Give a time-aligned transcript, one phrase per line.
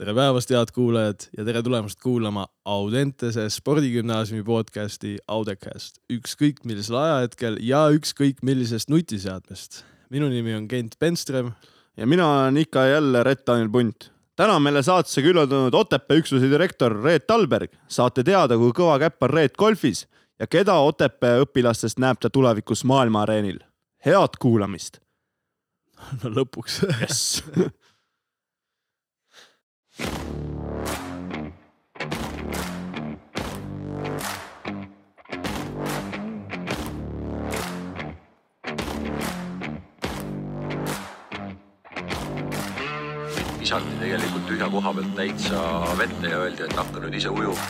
[0.00, 5.98] tere päevast, head kuulajad ja tere tulemast kuulama Audentese spordigümnaasiumi podcasti Audecast.
[6.12, 9.84] ükskõik millisel ajahetkel ja ükskõik millisest nutiseadmest.
[10.10, 11.52] minu nimi on Kent Penström.
[11.96, 14.10] ja mina olen ikka ja jälle Rett-Daniel Punt.
[14.36, 17.70] täna on meile saatesse külla tulnud Otepää üksuse direktor Reet Talberg.
[17.88, 20.08] saate teada, kui kõva käpp on Reet golfis
[20.38, 23.58] ja keda Otepää õpilastest näeb ta tulevikus maailma areenil.
[24.06, 25.00] head kuulamist.
[26.24, 27.42] no lõpuks jess
[43.70, 45.60] visati tegelikult tühja koha pealt täitsa
[45.98, 47.68] vette ja öeldi, et hakka nüüd ise ujuma.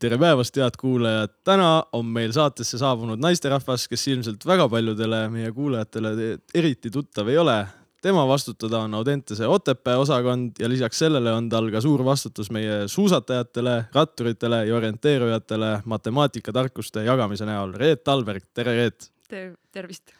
[0.00, 1.32] Tere päevast, head kuulajad.
[1.44, 6.12] täna on meil saatesse saabunud naisterahvas, kes ilmselt väga paljudele meie kuulajatele
[6.54, 7.66] eriti tuttav ei ole.
[8.02, 12.88] tema vastutada on Audentese Otepää osakond ja lisaks sellele on tal ka suur vastutus meie
[12.88, 17.72] suusatajatele, ratturitele ja orienteerujatele matemaatika-tarkuste jagamise näol.
[17.76, 19.12] Reet Talberg, tere Reet!
[19.28, 20.16] Te-, tervist!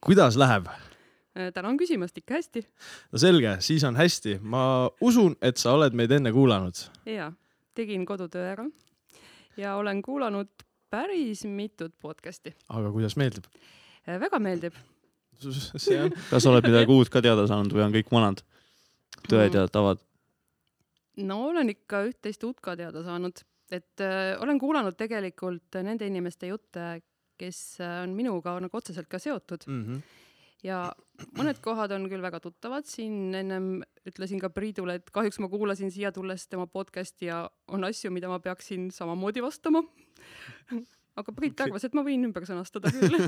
[0.00, 0.68] kuidas läheb?
[1.54, 2.66] tänan küsimast, ikka hästi.
[3.12, 4.38] no selge, siis on hästi.
[4.42, 6.86] ma usun, et sa oled meid enne kuulanud.
[7.06, 7.32] jaa,
[7.74, 8.68] tegin kodutöö ära
[9.56, 10.50] ja olen kuulanud
[10.90, 12.54] päris mitut podcast'i.
[12.68, 13.44] aga kuidas meeldib?
[14.06, 14.74] väga meeldib.
[15.84, 18.42] see on kas oled midagi uut ka teada saanud või on kõik vanad
[19.28, 20.02] tõed ja tavad?
[21.22, 26.50] no olen ikka üht-teist uut ka teada saanud, et äh, olen kuulanud tegelikult nende inimeste
[26.50, 27.02] jutte,
[27.40, 29.84] kes äh, on minuga nagu otseselt ka seotud mm.
[29.84, 30.02] -hmm.
[30.62, 30.78] Ja
[31.38, 33.68] mõned kohad on küll väga tuttavad, siin ennem
[34.08, 38.30] ütlesin ka Priidule, et kahjuks ma kuulasin siia tulles tema podcast'i ja on asju, mida
[38.30, 39.84] ma peaksin samamoodi vastama.
[41.12, 43.18] Aga Priit arvas, et ma võin ümber sõnastada küll.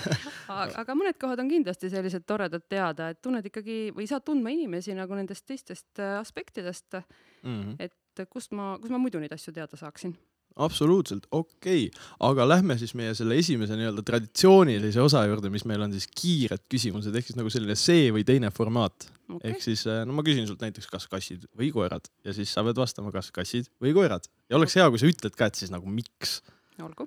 [0.50, 4.50] Aga, aga mõned kohad on kindlasti sellised toredad teada, et tunned ikkagi või saad tundma
[4.50, 7.00] inimesi nagu nendest teistest äh, aspektidest,
[7.40, 7.76] Mm -hmm.
[7.78, 10.12] et kust ma, kust ma muidu neid asju teada saaksin.
[10.56, 15.84] Absoluutselt, okei okay., aga lähme siis meie selle esimese nii-öelda traditsioonilise osa juurde, mis meil
[15.86, 19.84] on siis kiired küsimused ehk siis nagu selline see või teine formaat okei ehk siis
[20.06, 23.30] no ma küsin sult näiteks, kas kassid või koerad ja siis sa pead vastama, kas
[23.34, 26.40] kassid või koerad ja oleks hea, kui sa ütled ka, et siis nagu miks.
[26.82, 27.06] olgu.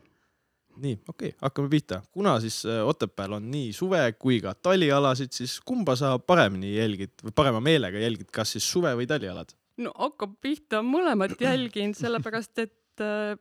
[0.77, 2.01] nii, okei okay,, hakkame pihta.
[2.11, 7.19] kuna siis äh, Otepääl on nii suve kui ka talialasid, siis kumba sa paremini jälgid
[7.25, 9.53] või parema meelega jälgid, kas siis suve või talialad?
[9.77, 13.37] no hakkab pihta, mõlemat jälgin, sellepärast et äh,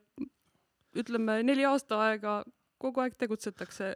[0.97, 2.41] ütleme neli aasta aega
[2.81, 3.93] kogu aeg tegutsetakse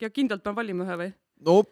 [0.00, 1.12] ja kindlalt pean valima ühe või?
[1.46, 1.62] no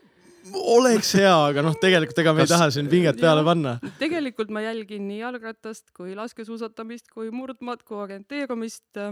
[0.76, 3.78] oleks hea, aga noh, tegelikult ega me ei Kas- taha siin pinget peale panna.
[4.00, 9.02] tegelikult ma jälgin nii jalgratast kui laskesuusatamist kui murdmaad kui orienteerumist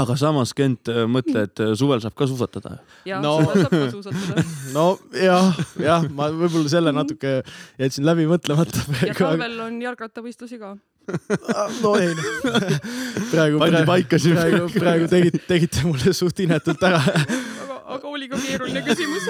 [0.00, 2.78] aga samas, Kent, mõtle, et suvel saab ka suusatada.
[3.06, 3.20] No.
[3.20, 3.32] no.
[3.42, 4.44] seda saab ka suusatada.
[4.76, 4.86] no
[5.18, 7.34] jah, jah, ma võib-olla selle natuke
[7.80, 10.76] jätsin läbi mõtlemata ja talvel on jalgrattavõistlusi ka.
[11.82, 12.12] No ei,
[13.30, 14.36] praegu, pandi praegu, siin.
[14.38, 17.00] praegu, praegu tegite, tegite mulle suht inetult ära.
[17.02, 19.28] aga, aga oli ka keeruline küsimus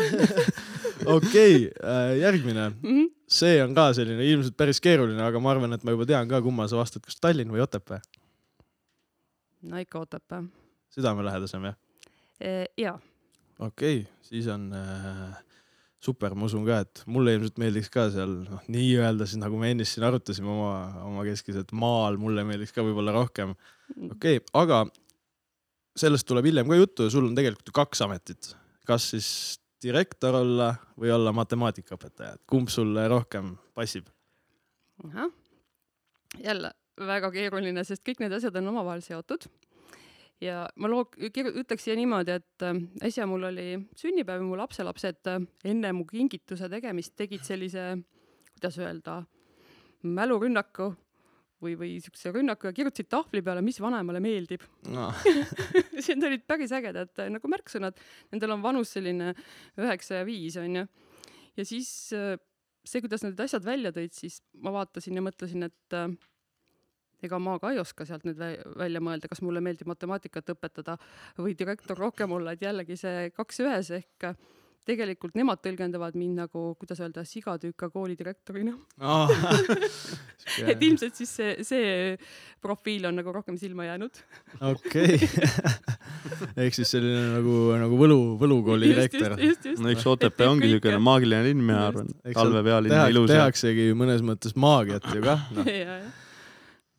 [1.17, 1.71] okei,
[2.21, 2.89] järgmine, mm.
[2.89, 3.07] -hmm.
[3.29, 6.43] see on ka selline ilmselt päris keeruline, aga ma arvan, et ma juba tean ka,
[6.45, 8.01] kumma sa vastad, kas Tallinn või Otepää,
[9.63, 10.43] no ikka Otepää.
[10.91, 11.79] südamelähedasem jah?
[12.79, 12.99] jaa,
[13.59, 15.41] okei okay,, siis on äh,
[16.03, 19.71] super, ma usun ka, et mulle ilmselt meeldiks ka seal noh, nii-öelda siis nagu me
[19.73, 20.73] ennist siin arutasime oma,
[21.13, 23.55] omakeskis, et maal mulle meeldiks ka võib-olla rohkem.
[24.11, 24.83] okei okay,, aga
[25.99, 28.55] sellest tuleb hiljem ka juttu ja sul on tegelikult ju kaks ametit.
[28.89, 29.29] kas siis
[29.83, 34.11] direktor olla või olla matemaatikaõpetaja, et kumb sulle rohkem passib?
[35.07, 35.31] ahah.
[36.39, 39.47] jälle väga keeruline, sest kõik need asjad on omavahel seotud.
[40.43, 43.69] Ja ma loo-, ütleks siia niimoodi, et äh, äsja mul oli
[43.99, 47.95] sünnipäev mu lapselapsed äh, enne mu kingituse tegemist tegid sellise,
[48.57, 49.21] kuidas öelda,
[50.03, 50.91] mälurünnaku
[51.63, 54.65] või, või siukse rünnaku ja kirjutasid tahvli peale, mis vanemale meeldib.
[54.91, 55.11] No.
[55.95, 58.01] Need olid päris ägedad äh, nagu märksõnad,
[58.35, 59.33] nendel on vanus selline
[59.79, 60.89] üheksa ja viis onju.
[61.59, 62.35] ja siis äh,
[62.83, 65.97] see, kuidas need asjad välja tõid, siis ma vaatasin ja mõtlesin, et
[67.23, 70.99] ega ma ka ei oska sealt nüüd vä- välja mõelda, kas mulle meeldib matemaatikat õpetada
[71.39, 74.33] või direktor rohkem olla, et jällegi see kaks ühes ehk
[74.89, 78.75] tegelikult nemad tõlgendavad mind nagu, kuidas öelda, sigatüüka koolidirektorina.
[80.73, 82.17] et ilmselt siis see, see
[82.63, 84.23] profiil on nagu rohkem silma jäänud.
[84.73, 85.19] okei,
[86.65, 89.37] ehk siis selline nagu, nagu võlu, võlukooli direktor.
[89.79, 92.11] no eks Otepää ongi niisugune maagiline linn, mina arvan.
[92.27, 95.71] talvepealine tehakse, ilus ja tehaksegi mõnes mõttes maagiat ju kah, noh.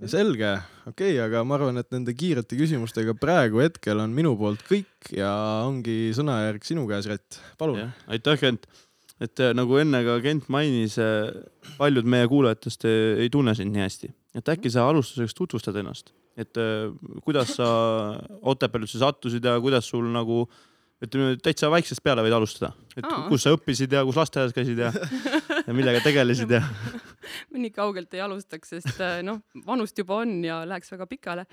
[0.02, 0.54] selge,
[0.88, 5.14] okei okay,, aga ma arvan, et nende kiirete küsimustega praegu hetkel on minu poolt kõik
[5.16, 5.30] ja
[5.68, 7.94] ongi sõnajärg sinu käes, Rett, palun.
[8.12, 8.68] aitäh, Kent.
[9.24, 10.98] et äh, nagu enne ka Kent mainis,
[11.78, 14.12] paljud meie kuulajatest äh, ei tunne sind nii hästi,
[14.42, 16.92] et äkki sa alustuseks tutvustad ennast, et äh,
[17.24, 17.70] kuidas sa
[18.42, 20.44] Otepääle üldse sattusid ja kuidas sul nagu
[21.04, 23.28] ütleme täitsa väiksest peale võid alustada, et Aa.
[23.30, 24.92] kus sa õppisid ja kus lasteaias käisid ja,
[25.68, 26.64] ja millega tegelesid ja
[27.64, 31.46] nii kaugelt ei alustaks, sest äh, noh, vanust juba on ja läheks väga pikale.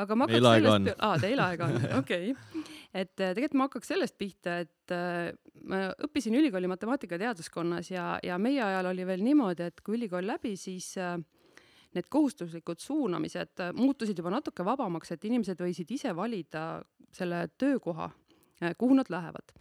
[0.00, 2.64] aga ma hakkaks sellest, aa teil aega on, okei okay..
[2.92, 5.30] et äh, tegelikult ma hakkaks sellest pihta, et äh,
[5.70, 10.26] ma õppisin ülikooli matemaatika teaduskonnas ja, ja meie ajal oli veel niimoodi, et kui ülikool
[10.28, 11.16] läbi, siis äh,
[11.94, 16.82] need kohustuslikud suunamised muutusid juba natuke vabamaks, et inimesed võisid ise valida
[17.14, 18.08] selle töökoha,
[18.80, 19.52] kuhu nad lähevad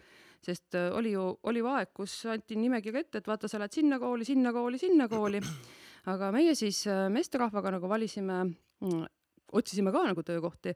[0.44, 3.76] sest äh, oli ju, oli ju aeg, kus anti nimekiri ette, et vaata, sa lähed
[3.76, 5.42] sinna kooli, sinna kooli, sinna kooli.
[6.12, 8.44] aga meie siis äh, meesterahvaga nagu valisime,
[9.54, 10.76] otsisime ka nagu töökohti.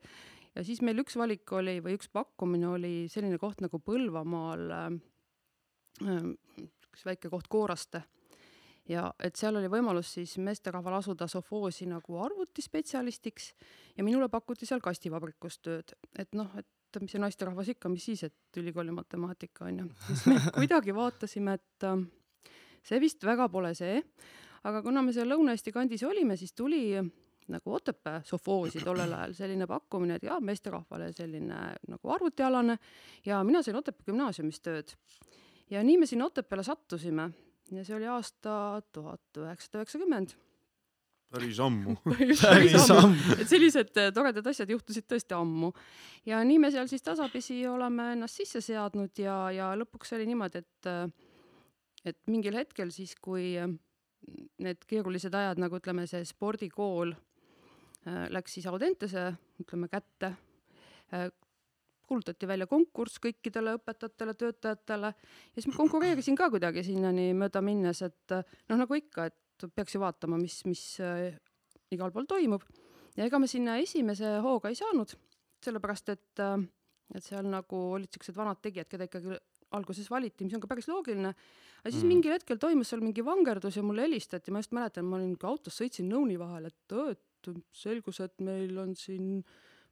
[0.55, 4.87] Ja siis meil üks valik oli või üks pakkumine oli selline koht nagu Põlvamaal äh,,
[6.87, 8.01] üks väike koht Kooraste.
[8.87, 13.51] Ja et seal oli võimalus siis meesterahval asuda sovhoosi nagu arvutispetsialistiks
[13.97, 16.67] ja minule pakuti seal kastivabrikus tööd, et noh, et
[17.01, 21.57] mis see naisterahvas ikka, mis siis, et ülikooli matemaatika on ju, siis me kuidagi vaatasime,
[21.59, 22.03] et äh,
[22.87, 24.01] see vist väga pole see,
[24.67, 26.99] aga kuna me seal Lõuna-Eesti kandis olime, siis tuli
[27.47, 32.77] nagu Otepää sovhoosi tollel ajal selline pakkumine, et jaa, meesterahvale selline nagu arvutialane
[33.25, 34.95] ja mina sain Otepää gümnaasiumis tööd.
[35.69, 37.29] ja nii me sinna Otepääle sattusime
[37.71, 40.35] ja see oli aasta tuhat üheksasada üheksakümmend.
[41.31, 41.95] Päris ammu.
[42.05, 43.35] päris ammu.
[43.35, 45.71] et sellised äh, toredad asjad juhtusid tõesti ammu
[46.27, 50.63] ja nii me seal siis tasapisi oleme ennast sisse seadnud ja, ja lõpuks oli niimoodi,
[50.63, 51.07] et äh,
[52.07, 53.67] et mingil hetkel siis, kui äh,
[54.63, 57.15] need keerulised ajad, nagu ütleme, see spordikool
[58.31, 60.29] läks siis Audentese, ütleme kätte
[62.07, 67.99] kuulutati välja konkurss kõikidele õpetajatele, töötajatele ja siis ma konkureerisin ka kuidagi sinnani mööda minnes,
[68.05, 69.35] et noh, nagu ikka, et
[69.75, 71.33] peaks ju vaatama, mis, mis äh,
[71.91, 72.63] igal pool toimub
[73.17, 75.13] ja ega me sinna esimese hooga ei saanud,
[75.63, 76.41] sellepärast et,
[77.15, 79.37] et seal nagu olid siuksed vanad tegijad, keda ikkagi
[79.77, 81.33] alguses valiti, mis on ka päris loogiline.
[81.81, 82.07] aga siis Mhm.
[82.07, 85.47] mingil hetkel toimus seal mingi vangerdus ja mulle helistati, ma just mäletan, ma olin ka
[85.47, 89.43] autos, sõitsin nõuni vahel, et "Aa, et selgus, et meil on siin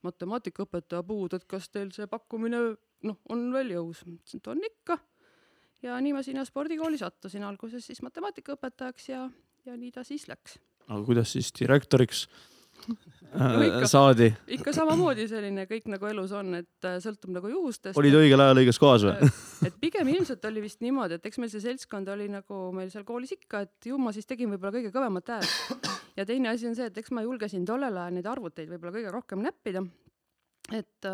[0.03, 2.59] matemaatikaõpetaja puudu, et kas teil see pakkumine
[3.03, 4.05] noh, on veel jõus?
[4.05, 4.99] ma ütlesin, et on ikka.
[5.85, 9.29] ja nii ma sinna spordikooli sattusin alguses siis matemaatikaõpetajaks ja,
[9.65, 12.27] ja nii ta siis läks aga kuidas siis direktoriks
[13.35, 13.81] No ikka.
[13.83, 14.27] äh, saadi?
[14.55, 17.97] ikka samamoodi selline kõik nagu elus on, et äh, sõltub nagu juhustest.
[17.99, 19.29] olid õigel ajal õiges kohas või?
[19.67, 23.03] et pigem ilmselt oli vist niimoodi, et eks meil see seltskond oli nagu meil seal
[23.07, 25.91] koolis ikka, et ju ma siis tegin võib-olla kõige kõvemat häält.
[26.19, 29.13] ja teine asi on see, et eks ma julgesin tollel ajal neid arvuteid võib-olla kõige
[29.17, 29.83] rohkem näppida.
[30.71, 31.11] et,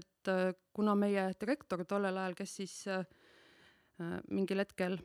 [0.00, 3.04] et äh, kuna meie direktor tollel ajal, kes siis äh,
[4.00, 4.96] äh, mingil hetkel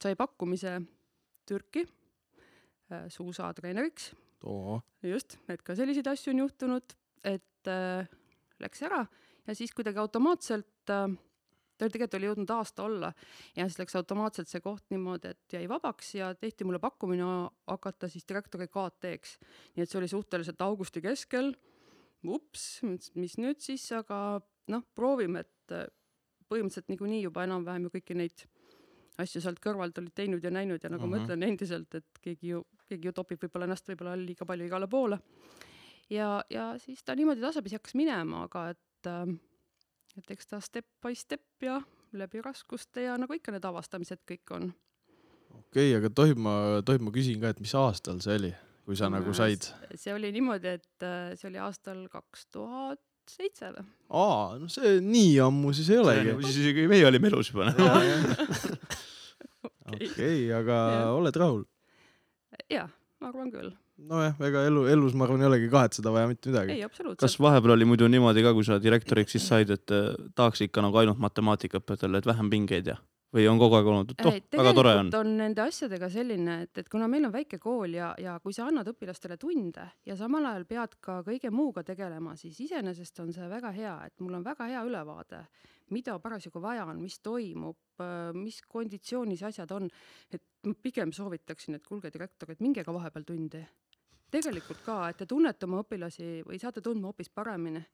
[0.00, 0.78] sai pakkumise
[1.46, 4.12] Türki äh, suusatreeneriks,
[5.02, 6.96] just, et ka selliseid asju on juhtunud,
[7.26, 8.10] et äh,
[8.62, 9.04] läks ära
[9.46, 11.08] ja siis kuidagi automaatselt äh,
[11.76, 13.10] tal tegelikult oli jõudnud aasta olla
[13.56, 17.26] ja siis läks automaatselt see koht niimoodi, et jäi vabaks ja tehti mulle pakkumine
[17.68, 19.36] hakata siis direktori KT-ks.
[19.76, 21.54] nii et see oli suhteliselt augusti keskel.
[22.26, 22.80] ups,
[23.14, 24.40] mis nüüd siis, aga
[24.72, 25.86] noh, proovime, et äh,
[26.50, 28.46] põhimõtteliselt niikuinii juba enam-vähem ju kõiki neid
[29.18, 31.16] asju sealt kõrvalt olid teinud ja näinud ja nagu mm -hmm.
[31.16, 31.24] ma Mhm.
[31.24, 35.18] ütlen endiselt, et keegi ju, keegi ju topib võib-olla ennast võib-olla liiga palju igale poole.
[36.10, 39.38] ja, ja siis ta niimoodi tasapisi hakkas minema, aga et äh,
[40.18, 41.80] et eks ta step by step ja
[42.12, 44.70] läbi raskuste ja nagu ikka need avastamised kõik on.
[45.58, 48.54] okei, aga tohib ma, tohib ma küsin ka, et mis aastal see oli,
[48.84, 49.68] kui sa nagu said?
[49.94, 53.00] see oli niimoodi, et äh, see oli aastal kaks tuhat
[53.32, 53.86] seitse või?
[54.20, 56.36] aa, no see nii ammu siis ei olegi.
[56.46, 57.72] siis isegi meie olime elus juba.
[59.94, 61.10] okei, aga Jah.
[61.16, 61.64] oled rahul?
[62.72, 62.86] jaa,
[63.20, 63.72] ma arvan küll.
[64.10, 66.76] nojah, ega elu, elus ma arvan, ei olegi kahetseda vaja mitte midagi.
[66.76, 67.22] ei, absoluutselt.
[67.24, 70.84] kas vahepeal oli muidu niimoodi ka, kui sa direktoriks siis said, et äh, tahaks ikka
[70.84, 72.98] nagu ainult matemaatikaõpetajale, et vähem pingeid ja,
[73.36, 76.82] või on kogu aeg olnud, et oh, väga tore on on nende asjadega selline, et,
[76.82, 80.48] et kuna meil on väike kool ja, ja kui sa annad õpilastele tunde ja samal
[80.50, 84.44] ajal pead ka kõige muuga tegelema, siis iseenesest on see väga hea, et mul on
[84.46, 85.42] väga hea ülevaade,
[85.94, 87.78] mida parasjagu vaja on, mis toimub,
[88.36, 89.90] mis konditsioonis asjad on.
[90.30, 93.62] et ma pigem soovitaksin, et kuulge, direktor, et minge ka vahepeal tundi.
[94.30, 97.84] tegelikult ka, et te tunnete oma õpilasi või saate tundma hoopis paremini.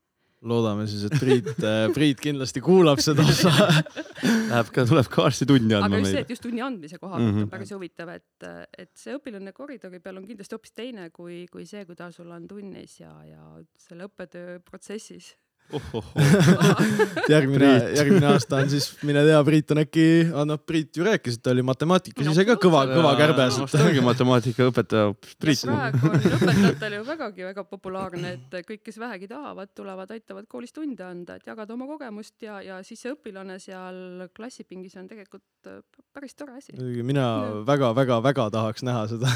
[0.43, 1.51] Loodame siis, et Priit,
[1.95, 3.53] Priit kindlasti kuulab seda osa.
[4.53, 6.25] Läheb ka, tuleb ka varsti tunni aga andma just see, meile.
[6.27, 7.45] et just tunni andmise koha pealt Mhm.
[7.47, 11.65] on päris huvitav, et, et see õpilane koridori peal on kindlasti hoopis teine kui, kui
[11.67, 13.45] see, kui ta sul on tunnis ja, ja
[13.79, 15.33] selle õppetöö protsessis.
[17.33, 20.07] järgmine Priit., järgmine aasta on siis, mine tea, Priit on äkki,
[20.49, 23.59] no Priit ju rääkis, et ta oli matemaatikas No ise ka kõva, kõva kärbes.
[23.63, 25.65] vast ongi matemaatikaõpetaja hoopis Priit.
[25.69, 30.77] praegu on õpetajatel ju vägagi väga populaarne, et kõik, kes vähegi tahavad, tulevad, aitavad koolis
[30.77, 35.73] tunde anda, et jagada oma kogemust ja, ja siis see õpilane seal klassipingis on tegelikult
[35.73, 35.81] äh,
[36.13, 36.77] päris tore asi.
[36.77, 37.27] muidugi mina
[37.69, 39.33] väga-väga-väga tahaks näha seda.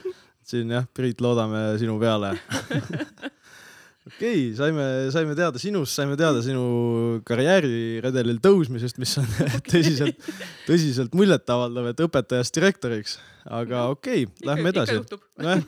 [0.50, 2.34] siin jah, Priit, loodame sinu peale.
[4.06, 4.84] okei okay,, saime,
[5.14, 6.62] saime teada sinust, saime teada sinu
[7.26, 9.26] karjääriredelil tõusmisest, mis on
[9.66, 10.20] tõsiselt,
[10.68, 13.16] tõsiselt muljetavaldav, et õpetajast direktoriks.
[13.46, 15.00] aga okei okay,, lähme edasi.
[15.42, 15.64] nojah,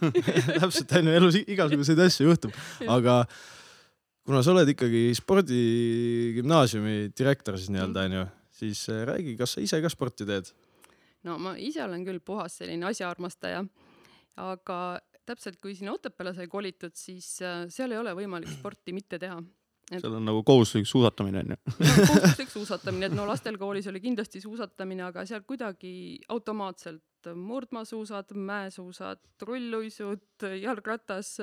[0.62, 2.54] täpselt on ju, elus igasuguseid asju juhtub,
[2.86, 3.24] aga
[4.28, 8.24] kuna sa oled ikkagi spordigümnaasiumi direktor siis nii-öelda onju,
[8.60, 10.52] siis äh, räägi, kas sa ise ka sporti teed?
[11.26, 13.64] no ma ise olen küll puhas selline asjaarmastaja,
[14.38, 14.78] aga
[15.28, 19.38] täpselt kui sinna Otepääle sai kolitud, siis äh, seal ei ole võimalik sporti mitte teha.
[19.92, 21.58] seal on nagu kohustuslik suusatamine onju.
[21.58, 25.92] no kohustuslik suusatamine, et no lastel koolis oli kindlasti suusatamine, aga seal kuidagi
[26.28, 27.04] automaatselt
[27.34, 31.34] murdmaasuusad, mäesuusad, rulluisud, jalgratas,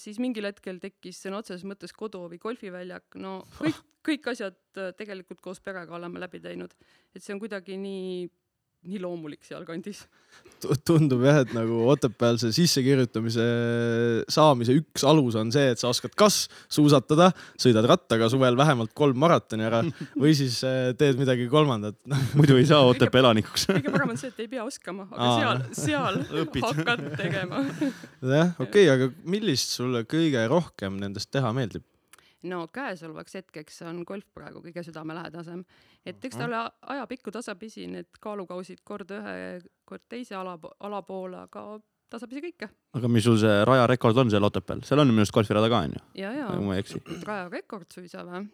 [0.00, 5.42] siis mingil hetkel tekkis sõna otseses mõttes koduhoovi golfiväljak, no kõik, kõik asjad äh, tegelikult
[5.44, 6.74] koos perega oleme läbi teinud,
[7.14, 8.28] et see on kuidagi nii,
[8.86, 10.04] nii loomulik sealkandis.
[10.86, 13.44] tundub jah, et nagu Otepääl see sissekirjutamise
[14.30, 19.18] saamise üks alus on see, et sa oskad kas suusatada, sõidad rattaga suvel vähemalt kolm
[19.18, 19.82] maratoni ära
[20.22, 21.98] või siis äh, teed midagi kolmandat.
[22.38, 23.68] muidu ei saa Otepää elanikuks.
[23.72, 25.60] kõige parem on see, et ei pea oskama, aga Aa.
[25.74, 31.86] seal, seal hakkad tegema jah, okei okay,, aga millist sulle kõige rohkem nendest teha meeldib?
[32.46, 35.64] No käesolevaks hetkeks on golf praegu kõige südamelähedasem,
[36.06, 36.60] et eks ta ole
[36.94, 39.36] ajapikku tasapisi need kaalukausid kord ühe,
[39.88, 41.64] kord teise ala, ala poole, aga
[42.12, 42.70] tasapisi kõike.
[42.98, 46.06] Aga mis sul see rajarekord on seal Otepääl, seal on minu arust golfirada ka onju,
[46.20, 46.48] ja, ja.
[47.26, 48.46] Rajarekord suisa või?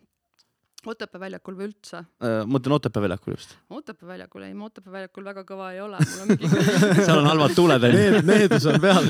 [0.90, 2.02] Otepää väljakul või üldse?
[2.50, 3.56] mõtlen Otepää väljakul just.
[3.70, 6.50] Otepää väljakul, ei ma Otepää väljakul väga kõva ei ole, mul on mingi
[7.06, 7.98] seal on halvad tuuled onju.
[7.98, 9.08] Need, needus on peal.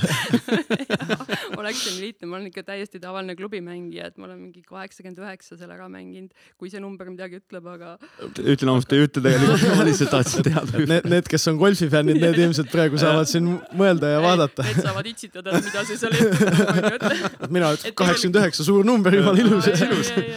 [1.74, 5.58] see nii lihtne, ma olen ikka täiesti tavaline klubimängija, et ma olen mingi kaheksakümmend üheksa
[5.58, 7.94] seal ära mänginud, kui see number midagi ütleb, aga
[8.40, 10.84] ütlen ausalt, ei ütle tegelikult, ma lihtsalt tahtsin teada.
[10.94, 14.66] Need, need, kes on golfifännid, need ilmselt praegu saavad siin mõelda ja vaadata.
[14.68, 16.14] Need saavad itsitada, et mida see seal
[17.44, 19.70] et mina ütlen kaheksakümmend üheksa, suur number, jumala ilus.
[19.74, 20.34] Ei,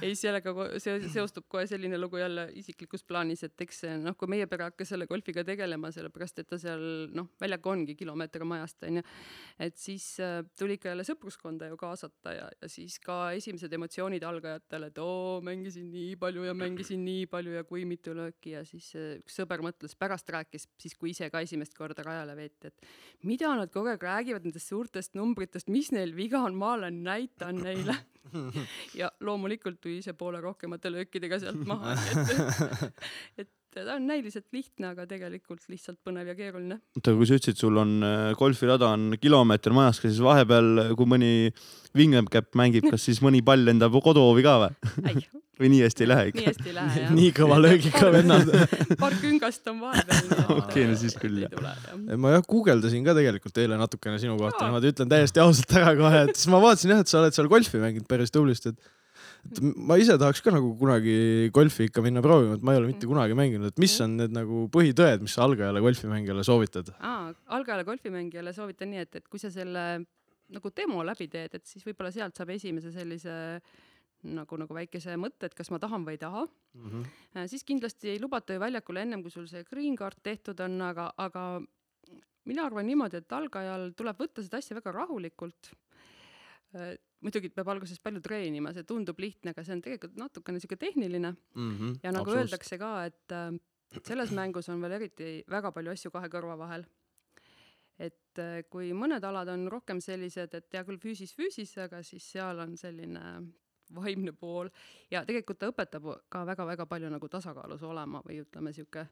[0.00, 4.30] ei, sellega see seostub kohe selline lugu jälle isiklikus plaanis, et eks see noh, kui
[4.30, 6.82] meie pere hakkas selle golfiga tegelema, sellepärast et ta seal
[7.16, 9.02] noh, väljaku ongi kilomeeter majast onju,
[9.66, 14.24] et siis äh, tuli ikka jälle sõpruskonda ju kaasata ja, ja siis ka esimesed emotsioonid
[14.28, 18.64] algajatele, et oo, mängisin nii palju ja mängisin nii palju ja kui mitu lööki ja
[18.68, 22.72] siis äh, üks sõber mõtles, pärast rääkis siis, kui ise ka esimest korda rajale veeti,
[22.72, 27.02] et mida nad kogu aeg räägivad nendest suurtest numbritest, mis neil viga on, ma olen,
[27.06, 27.96] näitan neile
[29.00, 34.92] ja loomulikult tuli see poole rohkemate löökidega sealt maha, et, et ta on näiliselt lihtne,
[34.92, 36.78] aga tegelikult lihtsalt põnev ja keeruline.
[36.98, 41.08] oota, kui sa ütlesid, sul on äh, golfirada on kilomeeter majast, kas siis vahepeal, kui
[41.08, 41.32] mõni
[41.98, 45.32] vingekäpp mängib, kas siis mõni pall lendab koduhoovi ka või?
[45.62, 46.46] Või nii hästi ei lähe nii ikka?
[46.50, 47.12] hästi ei lähe jah.
[47.18, 48.54] nii kõva löögiga vennad.
[49.02, 50.32] paar küngast on vahepeal.
[50.60, 51.76] Okei, no siis küll, jah.
[52.16, 56.26] ma jah guugeldasin ka tegelikult eile natukene sinu kohta, niimoodi ütlen täiesti ausalt ära kohe,
[56.28, 58.92] et siis ma vaatasin jah, et sa oled seal golfi mänginud päris tublisti, et
[59.42, 62.92] et ma ise tahaks ka nagu kunagi golfi ikka minna proovima, et ma ei ole
[62.92, 66.92] mitte kunagi mänginud, et mis on need nagu põhitõed, mis sa algajale golfimängijale soovitad?
[67.00, 69.86] aa, algajale golfimängijale soovitan nii, et, et kui sa selle
[70.52, 73.34] nagu demo läbi teed, et siis võib-olla sealt saab esimese sellise
[74.22, 76.46] nagu, nagu väikese mõtte, et kas ma tahan või ei taha
[77.36, 80.78] Äh, siis kindlasti ei lubata ju väljakule ennem, kui sul see green card tehtud on,
[80.80, 81.44] aga, aga
[82.48, 85.72] mina arvan niimoodi, et algajal tuleb võtta seda asja väga rahulikult.
[87.20, 91.34] muidugi peab alguses palju treenima, see tundub lihtne, aga see on tegelikult natukene sihuke tehniline
[92.02, 93.52] ja nagu öeldakse ka, et äh,
[94.02, 96.86] selles mängus on veel eriti väga palju asju kahe kõrva vahel.
[97.98, 102.24] et äh, kui mõned alad on rohkem sellised, et hea küll füüsis füüsis, aga siis
[102.24, 103.52] seal on selline
[103.94, 104.70] vaimne pool
[105.10, 109.06] ja tegelikult ta õpetab ka väga-väga palju nagu tasakaalus olema või ütleme sihuke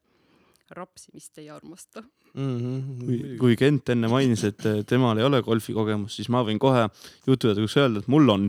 [0.70, 2.02] rapsimist ei armasta.
[2.30, 6.84] kui, kui Kent enne mainis, et äh, temal ei ole golfikogemust, siis ma võin kohe
[7.26, 8.44] jutu jätkuks öelda, et mul on.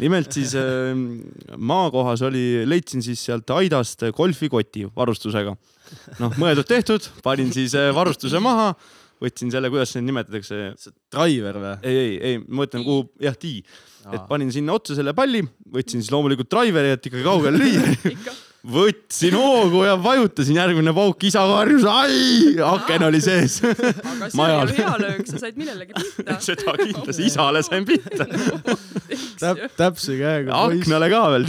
[0.00, 0.90] nimelt siis äh,
[1.56, 5.54] maakohas oli, leidsin siis sealt aidast golfikoti varustusega.
[6.18, 8.72] noh, mõeldud-tehtud, panin siis äh, varustuse maha,
[9.22, 10.62] võtsin selle, kuidas neid nimetatakse,
[11.12, 11.74] Driver või?
[11.82, 13.62] ei, ei, ei, ma mõtlen, kuhu, jah, tee,
[14.12, 15.42] et panin sinna otsa selle palli,
[15.72, 17.94] võtsin siis loomulikult driveri, et ikkagi kaugele lüüa.
[18.14, 18.34] ikka.
[18.66, 23.60] võtsin hoogu ja vajutasin, järgmine pauk, isa karjus, ai, aken oli sees.
[23.62, 24.64] aga see Majal.
[24.64, 26.38] oli ju hea löök, sa said millelegi pihta.
[26.48, 28.26] seda kindlasti, isale sain pihta.
[29.42, 30.64] täp-, täpse käega.
[30.66, 31.48] aknale ka veel.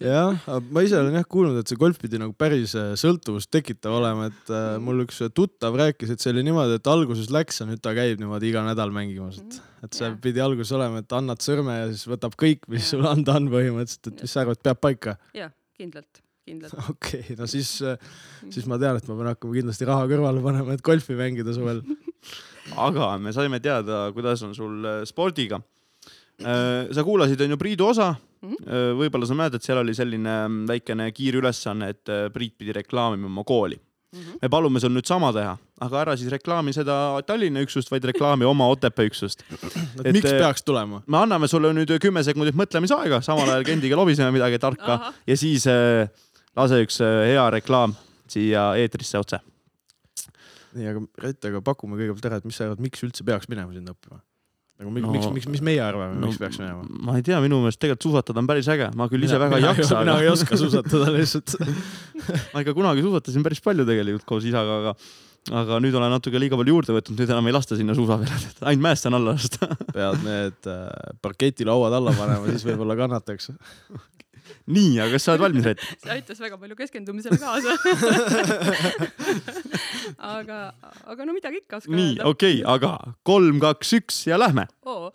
[0.00, 3.98] jah, ma ise olen jah kuulnud, et see golf pidi nagu päris äh, sõltuvust tekitav
[3.98, 7.68] olema, et äh, mul üks tuttav rääkis, et see oli niimoodi, et alguses läks ja
[7.68, 10.16] nüüd ta käib niimoodi iga nädal mängimas, et, et see Jah.
[10.24, 14.12] pidi alguses olema, et annad sõrme ja siis võtab kõik, mis sul anda on põhimõtteliselt,
[14.12, 15.16] et mis sa arvad, peab paika?
[15.36, 16.78] jah, kindlalt, kindlalt.
[16.94, 17.76] okei okay,, no siis,
[18.48, 21.84] siis ma tean, et ma pean hakkama kindlasti raha kõrvale panema, et golfi mängida suvel.
[22.88, 25.60] aga me saime teada, kuidas on sul äh, spordiga.
[26.40, 28.14] Sa kuulasid, on ju Priidu osa.
[28.40, 28.96] Mhm.
[28.96, 33.28] võib-olla sa mäletad, seal oli selline mm, väikene kiire ülesanne, et äh, Priit pidi reklaamima
[33.28, 33.76] oma kooli.
[34.10, 34.40] Mhm.
[34.42, 35.52] me palume sul nüüd sama teha,
[35.86, 39.44] aga ära siis reklaami seda Tallinna üksust, vaid reklaami oma Otepää üksust.
[40.02, 40.98] et miks äh, peaks tulema?
[41.06, 45.68] me anname sulle nüüd kümme sekundit mõtlemisaega, samal ajal Kendiga lobiseme midagi tarka ja siis
[45.70, 46.10] äh,
[46.58, 47.94] lase üks äh, hea reklaam
[48.30, 49.38] siia eetrisse otse.
[50.74, 53.70] nii, aga Rett, aga pakume kõigepealt ära, et mis sa arvad, miks üldse peaks minema
[53.76, 54.18] sinna õppima?
[54.80, 56.84] Nagu miks No- miks, miks, mis meie arvame no,, miks peaks minema?
[57.06, 59.66] ma ei tea, minu meelest tegelikult suusatada on päris äge, ma küll ise väga ei
[59.68, 61.56] jaksa, mina aga ei oska suusatada lihtsalt.
[62.54, 64.94] ma ikka kunagi suusatasin päris palju tegelikult koos isaga, aga
[65.56, 68.52] aga nüüd olen natuke liiga palju juurde võtnud, nüüd enam ei lasta sinna suusa peale,
[68.70, 69.68] ainult mäest saan alla lasta.
[69.92, 70.86] pead need äh,
[71.24, 73.52] parketilauad alla panema, siis võib-olla kannataks.
[74.72, 75.84] nii, aga kas sa oled valmis, Rett?
[76.04, 77.76] see aitas väga palju keskendumisele kaasa.
[80.34, 80.58] aga,
[81.12, 82.96] aga no midagi ikka oskan nii, okei okay,, aga
[83.26, 84.68] kolm, kaks, üks ja lähme.
[84.88, 85.12] oo,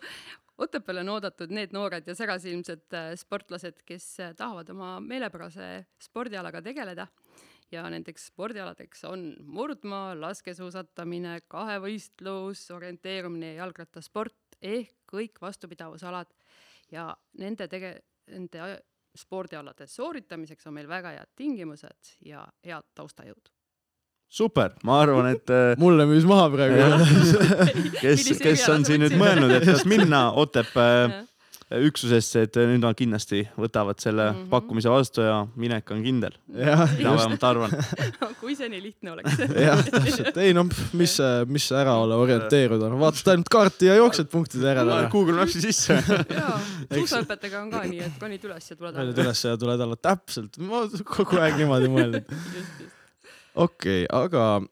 [0.56, 6.62] Otepääle on oodatud need noored ja särasilmsed äh, sportlased, kes äh, tahavad oma meelepärase spordialaga
[6.64, 7.04] tegeleda
[7.72, 16.30] ja nendeks spordialadeks on murdmaa, laskesuusatamine, kahevõistlus, orienteerumine ja jalgrattasport ehk kõik vastupidavusalad
[16.92, 17.98] ja nende tege-,
[18.30, 18.78] nende
[19.20, 23.52] spordialade sooritamiseks on meil väga head tingimused ja head taustajõud.
[24.28, 26.80] super, ma arvan, et äh, mulle müüs maha praegu.
[28.02, 31.24] kes, kes on siin nüüd mõelnud, et kas minna Otepää
[31.66, 34.44] üksusesse, et nüüd nad kindlasti võtavad selle Mhm.
[34.52, 36.36] pakkumise vastu ja minek on kindel.
[36.46, 37.70] mina vähemalt arvan.
[38.40, 39.34] kui see nii lihtne oleks.
[39.66, 40.36] jah, täpselt.
[40.38, 40.62] ei no
[40.94, 41.16] mis,
[41.50, 45.00] mis ära olla, orienteeruda, no vaatad ainult kaarti ja jooksed punktide järele.
[45.10, 45.98] Google Maps'i sisse.
[46.38, 46.60] jaa,
[46.92, 50.58] suusaõpetega on ka nii, et ronid üles ja tuled lähed üles ja tuled alla, täpselt,
[50.62, 52.30] ma kogu aeg niimoodi mõelnud.
[53.56, 54.62] okei okay,, aga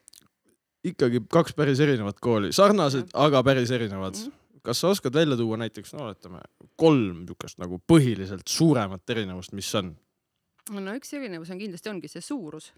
[0.85, 4.33] ikkagi kaks päris erinevat kooli, sarnased, aga päris erinevad Mhm.
[4.65, 6.41] Kas sa oskad välja tuua näiteks, no oletame,
[6.81, 9.93] kolm niisugust nagu põhiliselt suuremat erinevust, mis on?
[10.73, 12.73] no üks erinevus on kindlasti ongi see suurus.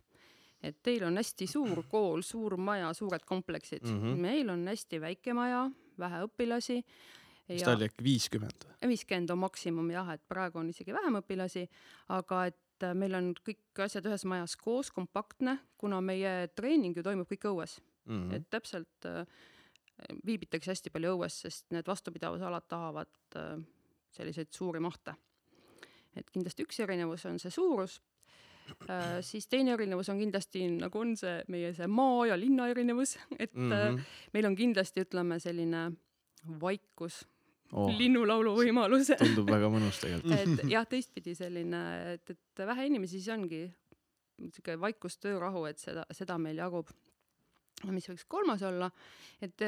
[0.62, 4.00] et teil on hästi suur kool, suur maja, suured kompleksid mm.
[4.02, 4.20] -hmm.
[4.20, 6.82] meil on hästi väike maja, vähe õpilasi.
[7.48, 8.68] mis ta oli äkki viiskümmend?
[8.82, 11.68] viiskümmend on maksimum jah, et praegu on isegi vähem õpilasi,
[12.08, 17.02] aga et äh, meil on kõik asjad ühes majas koos, kompaktne, kuna meie treening ju
[17.02, 18.34] toimub kõik õues mm, -hmm.
[18.34, 19.26] et täpselt äh,
[20.26, 23.54] viibitakse hästi palju õues, sest need vastupidavusalad tahavad äh,
[24.16, 25.14] selliseid suuri mahte.
[26.16, 27.98] et kindlasti üks erinevus on see suurus
[28.88, 33.18] äh, siis teine erinevus on kindlasti nagu on see meie see maa ja linna erinevus,
[33.38, 33.72] et mm.
[33.72, 34.02] -hmm.
[34.32, 35.90] meil on kindlasti ütleme selline
[36.60, 37.24] vaikus
[37.72, 40.62] oh., linnulaulu võimalus, tundub väga mõnus tegelikult.
[40.62, 41.82] et jah, teistpidi selline,
[42.14, 43.64] et, et vähe inimesi, siis ongi
[44.36, 46.90] sihuke vaikus töörahu, et seda, seda meil jagub.
[47.84, 48.88] Mis võiks kolmas olla,
[49.44, 49.60] et,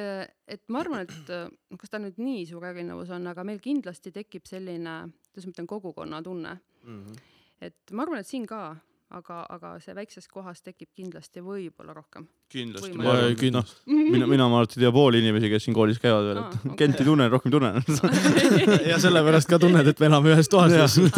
[0.48, 4.12] et ma arvan, et noh, kas ta nüüd nii suur erinevus on, aga meil kindlasti
[4.14, 5.00] tekib selline,
[5.32, 7.16] kuidas ma ütlen, kogukonnatunne, Mhm.
[7.60, 8.76] et ma arvan, et siin ka,
[9.10, 12.26] aga, aga see väikses kohas tekib kindlasti võib-olla rohkem.
[12.48, 15.74] kindlasti, ma arvan, et noh, mina, mina ma alati ei tea pooli inimesi, kes siin
[15.76, 16.76] koolis käivad veel, et okei.
[16.80, 17.82] Kenti tunnen, rohkem tunnen.
[18.90, 21.16] ja sellepärast ka tunned, et me elame ühes toas lihtsalt.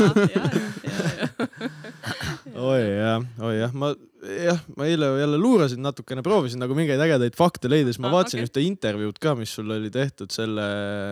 [2.55, 7.37] oi jah, oi jah, ma jah, ma eile jälle luurasin natukene, proovisin nagu mingeid ägedaid
[7.39, 8.49] fakte leida, siis ma Aa, vaatasin okei.
[8.51, 10.67] ühte intervjuud ka, mis sul oli tehtud selle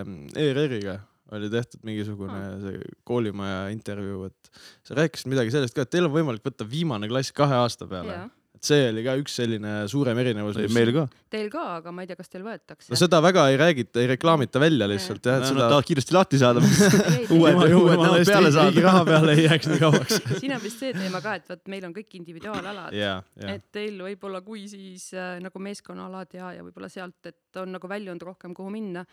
[0.04, 0.98] mm, ERR-iga,
[1.36, 4.52] oli tehtud mingisugune see koolimaja intervjuu, et
[4.86, 8.16] sa rääkisid midagi sellest ka, et teil on võimalik võtta viimane klass kahe aasta peale.
[8.16, 10.58] jah, et see oli ka üks selline suurem erinevus.
[10.74, 11.04] meil ka.
[11.30, 12.98] teil ka, aga ma ei tea, kas teil võetakse no.
[12.98, 16.40] seda väga ei räägita, ei reklaamita välja lihtsalt jah, et Nad seda tahavad kiiresti lahti
[16.42, 16.64] saada.
[17.14, 18.68] Ei, uued- uued näod peale saada.
[18.68, 20.20] riigi raha peale ei jääks nii kauaks.
[20.42, 23.68] siin on vist see teema ka, et vot meil on kõik individuaalalad ja, ja et
[23.74, 28.24] teil võib-olla kui siis äh, nagu meeskonnaalad ja, ja võib-olla sealt, et on nagu väljund
[28.26, 29.04] rohkem, kuhu minna.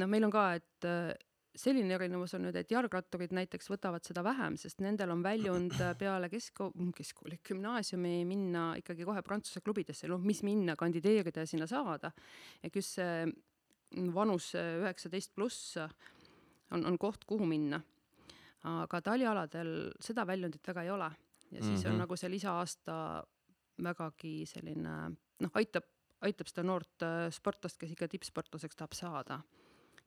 [0.00, 1.12] noh, meil on ka, et äh,
[1.56, 6.30] selline erinevus on nüüd, et jalgratturid näiteks võtavad seda vähem, sest nendel on väljund peale
[6.32, 12.12] kesko-, keskkooli, gümnaasiumi minna ikkagi kohe Prantsuse klubidesse, noh, mis minna, kandideerida ja sinna saada.
[12.62, 13.26] et just see
[14.14, 17.80] vanus üheksateist pluss on, on koht, kuhu minna.
[18.62, 21.10] aga talialadel seda väljundit väga ei ole
[21.50, 21.84] ja siis mm -hmm.
[21.84, 21.92] Mhm.
[21.92, 23.24] on nagu see lisaaasta
[23.82, 25.84] vägagi selline noh, aitab,
[26.20, 29.40] aitab seda noort äh, sportlast, kes ikka tippsportlaseks tahab saada,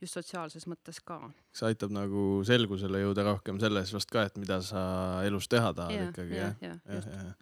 [0.01, 1.19] just sotsiaalses mõttes ka.
[1.53, 4.83] see aitab nagu selgusele jõuda rohkem selles vast ka, et mida sa
[5.27, 6.55] elus teha tahad ikkagi jah.
[6.63, 6.77] jah,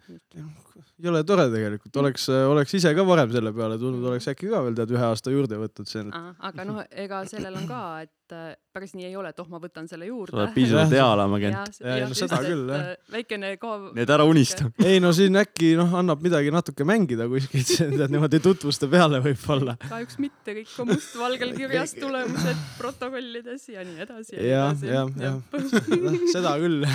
[0.08, 0.88] just, jah.
[1.06, 4.78] jõle tore tegelikult, oleks, oleks ise ka varem selle peale tulnud, oleks äkki ka veel
[4.78, 6.12] tead ühe aasta juurde võtnud siin.
[6.12, 9.60] aga noh, ega sellel on ka, et äh, päris nii ei ole, et oh, ma
[9.62, 10.52] võtan selle sa juurde oled.
[10.54, 12.86] piisavalt hea olema ja käinud., Jaa, no seda küll, jah.
[13.12, 13.72] väikene ka.
[13.92, 14.68] nii et ära unista.
[14.90, 19.76] ei no siin äkki noh, annab midagi natuke mängida kuskilt, tead niimoodi tutvuste peale võib-olla.
[19.84, 24.38] kahjuks mitte, kõik on mustvalgel kirjas, tulemused protokollides ja nii edasi.
[24.48, 25.38] jah, jah, jah,
[26.34, 26.88] seda küll.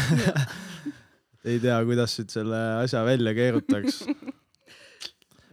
[1.48, 4.02] ei tea, kuidas siit selle asja välja keerutaks.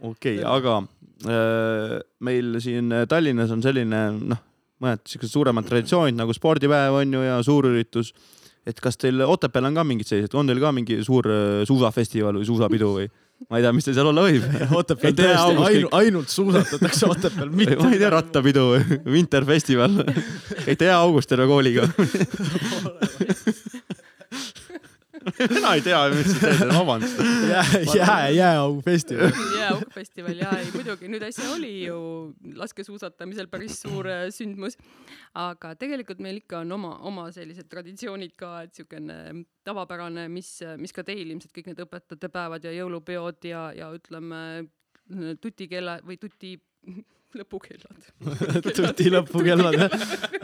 [0.01, 0.81] okei okay,, aga
[1.29, 1.95] äh,
[2.25, 4.43] meil siin Tallinnas on selline noh,
[4.85, 8.13] mõned siuksed suuremad traditsioonid nagu spordipäev on ju ja suurüritus.
[8.65, 12.39] et kas teil Otepääl on ka mingid sellised, on teil ka mingi suur äh, suusafestival
[12.39, 13.09] või suusapidu või?
[13.49, 14.45] ma ei tea, mis teil seal olla võib.
[14.79, 19.99] Otepääl Ei tea, tõesti august ainult, suusatatakse Otepääl, mitte ma ei tea, rattapidu või Winterfestival.
[20.63, 21.89] käite hea august terve kooliga.
[25.39, 27.19] Mina ei tea, mis sa teed, vabandust.
[27.49, 29.31] jää, jää, jääaugufestival.
[29.59, 31.97] jääaukfestival ja ei muidugi nüüd äsja oli ju
[32.61, 34.77] laskesuusatamisel päris suur äh, sündmus,
[35.37, 39.19] aga tegelikult meil ikka on oma, oma sellised traditsioonid ka, et siukene
[39.65, 44.41] tavapärane, mis, mis ka teil ilmselt kõik need õpetajate päevad ja jõulupeod ja, ja ütleme
[45.41, 46.55] tutikella või tuti
[47.39, 48.07] lõpukellad.
[48.77, 49.95] tuti lõpukellad jah,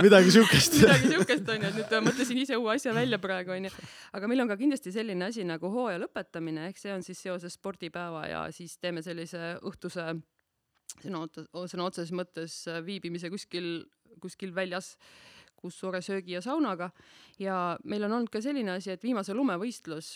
[0.03, 0.77] midagi siukest.
[0.81, 3.71] midagi siukest onju, et nüüd äh, mõtlesin ise uue asja välja praegu onju.
[4.17, 7.57] aga meil on ka kindlasti selline asi nagu hooaja lõpetamine, ehk see on siis seoses
[7.59, 10.07] spordipäeva ja siis teeme sellise õhtuse
[10.99, 13.71] sõna otsas, sõna otseses mõttes äh, viibimise kuskil,
[14.23, 14.95] kuskil väljas,
[15.55, 16.89] kus suure söögi ja saunaga
[17.39, 20.15] ja meil on olnud ka selline asi, et viimase lumevõistlus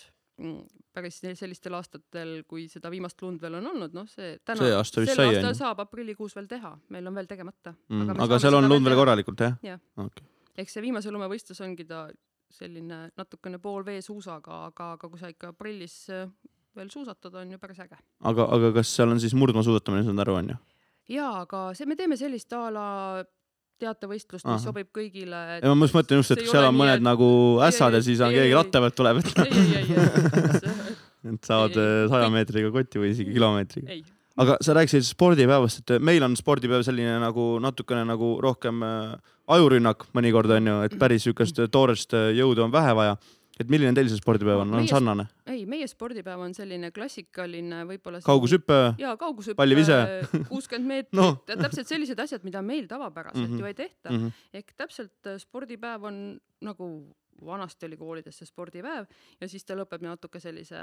[0.95, 4.73] päris sel- sellistel aastatel, kui seda viimast lund veel on olnud, noh, see täna, See
[4.75, 5.53] aasta vist sai, on ju?
[5.55, 8.97] saab aprillikuus veel teha, meil on veel tegemata Mm, aga saame seal on lund veel
[8.99, 9.79] korralikult jah Jah.
[9.97, 10.25] okay.?
[10.57, 12.09] ehk see viimase lumevõistlus ongi ta
[12.51, 16.27] selline natukene pool veesuusaga, aga, aga kui sa ikka aprillis äh,
[16.75, 17.97] veel suusatad, on ju päris äge.
[18.21, 20.55] aga, aga kas seal on siis murdmaasuusatamine, saan aru, onju?
[21.15, 22.87] jaa, aga see, me teeme sellist a la
[23.81, 25.39] teatevõistlust, mis sobib kõigile.
[25.61, 27.29] ja ma just mõtlen just, et ei seal on mõned et- nagu
[27.65, 29.95] ässad ei, ja siis on ei, keegi ei, ratta pealt tuleb, et ei, ei, ei,
[29.95, 32.09] ei, et saavad Ei, ei.
[32.11, 33.91] saja meetriga kotti või isegi kilomeetriga.
[33.91, 34.03] ei,
[34.37, 39.15] aga sa rääkisid spordipäevast, et meil on spordipäev selline nagu natukene nagu rohkem äh,
[39.47, 43.17] ajurünnak mõnikord on ju, et päris siukest toorest äh, jõudu on vähe vaja.
[43.59, 45.27] Et milline teil see spordipäev on, on sarnane?
[45.51, 48.21] ei, meie spordipäev on selline klassikaline võib-olla.
[48.25, 49.57] kaugushüpe, jaa, kaugushüpe.
[49.59, 49.99] Pallivise.
[50.51, 53.53] kuuskümmend meetrit no., täpselt sellised asjad, mida meil tavapäraselt mm.
[53.53, 53.59] -hmm.
[53.59, 54.27] ju ei tehta Mhm.
[54.53, 56.89] ehk täpselt äh, spordipäev on nagu
[57.45, 59.07] vanasti oli koolides see spordipäev
[59.41, 60.79] ja siis ta lõpeb natuke sellise,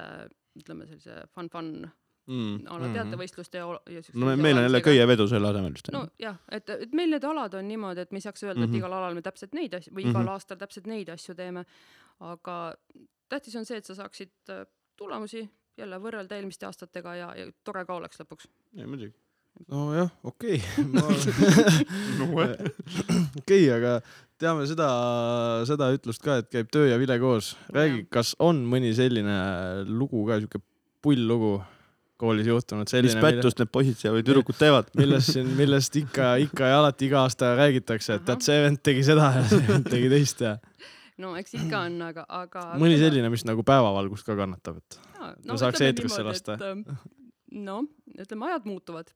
[0.58, 1.88] ütleme sellise fun-fun
[2.28, 4.20] a la teatevõistluste ja, ja Mhm.
[4.20, 4.80] no me- meil on jälle.
[4.80, 5.88] köievedu selle asemel vist.
[5.92, 8.68] nojah, et, et meil need alad on niimoodi, et me ei saaks öelda mm, -hmm.
[8.68, 8.74] Mhm.
[8.74, 10.28] et igal alal me täpselt neid asju või igal Mhm.
[10.28, 11.64] aastal täpselt neid asju teeme.
[12.20, 12.74] aga
[13.28, 17.84] tähtis on see, et sa saaksid äh, tulemusi jälle võrrelda eelmiste aastatega ja, ja tore
[17.84, 18.46] ka oleks lõpuks.
[18.78, 19.14] ei muidugi.
[19.68, 20.62] nojah, okei.
[23.40, 24.00] okei, aga
[24.40, 24.88] teame seda,
[25.68, 27.56] seda ütlust ka, et käib töö ja vile koos.
[27.74, 30.60] räägi, kas on mõni selline lugu ka, siuke
[31.02, 31.56] pull lugu
[32.22, 34.90] koolis juhtunud, mis pättust need poisid seal või tüdrukud teevad?
[35.00, 39.06] millest siin, millest ikka, ikka ja alati iga aasta räägitakse, et tead, see vend tegi
[39.06, 40.56] seda ja see vend tegi teist ja
[41.22, 42.66] no eks ikka on, aga, aga.
[42.80, 45.00] mõni selline, mis nagu päevavalgust ka kannatab, et
[45.48, 46.56] no, saaks eetrisse lasta.
[46.56, 46.94] et,
[47.62, 47.84] noh,
[48.18, 49.12] ütleme ajad muutuvad,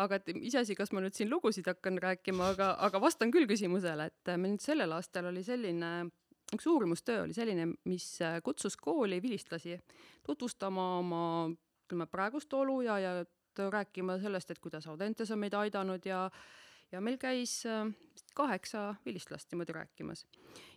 [0.00, 4.10] aga et iseasi, kas ma nüüd siin lugusid hakkan rääkima, aga, aga vastan küll küsimusele,
[4.10, 6.10] et äh, meil nüüd sellel aastal oli selline
[6.54, 9.78] üks uurimustöö oli selline, mis äh, kutsus kooli vilistlasi
[10.26, 11.24] tutvustama oma
[11.90, 13.12] ütleme praegust olu ja, ja
[13.58, 16.30] rääkima sellest, et kuidas Audentes on meid aidanud ja
[16.92, 17.86] ja meil käis äh,
[18.34, 20.26] kaheksa vilistlast niimoodi rääkimas.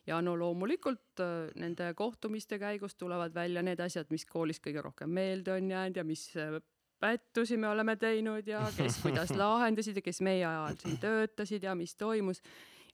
[0.08, 5.10] ja no loomulikult äh, nende kohtumiste käigus tulevad välja need asjad, mis koolis kõige rohkem
[5.10, 6.62] meelde on jäänud ja mis äh,
[6.99, 11.76] pättusi me oleme teinud ja kes kuidas lahendasid ja kes meie ajal siin töötasid ja
[11.76, 12.41] mis toimus.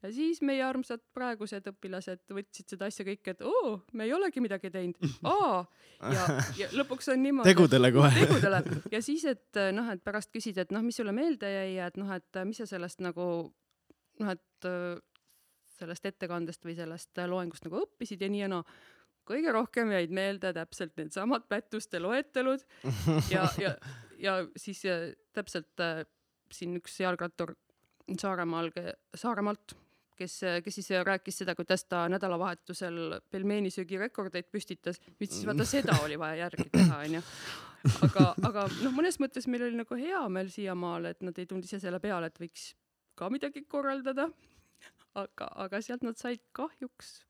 [0.04, 4.44] Ja siis meie armsad praegused õpilased võtsid seda asja kõike, et oo, me ei olegi
[4.44, 5.64] midagi teinud, aa,
[6.16, 6.28] ja,
[6.60, 7.52] ja lõpuks on niimoodi.
[7.52, 8.14] tegudele kohe.
[8.16, 11.90] tegudele ja siis, et noh, et pärast küsida, et noh, mis sulle meelde jäi ja
[11.92, 13.28] et noh, et mis sa sellest nagu
[14.20, 14.70] noh, et
[15.80, 18.64] sellest ettekandest või sellest loengust nagu õppisid ja nii ja naa.
[19.30, 22.64] kõige rohkem jäid meelde täpselt needsamad pättuste loetelud
[23.34, 23.76] ja, ja,
[24.20, 24.84] ja siis
[25.36, 26.04] täpselt äh,
[26.52, 27.56] siin üks jalgrattur
[28.18, 28.72] Saaremaal,
[29.14, 29.76] Saaremaalt,
[30.20, 35.96] kes, kes siis rääkis seda, kuidas ta nädalavahetusel pelmeenisöögi rekordeid püstitas, mis siis vaata seda
[36.04, 37.24] oli vaja järgi teha, onju
[38.04, 41.68] aga, aga noh, mõnes mõttes meil oli nagu hea meel siiamaale, et nad ei tulnud
[41.68, 42.74] ise selle peale, et võiks
[43.20, 44.30] ka midagi korraldada.
[45.20, 47.24] aga, aga sealt nad said kahjuks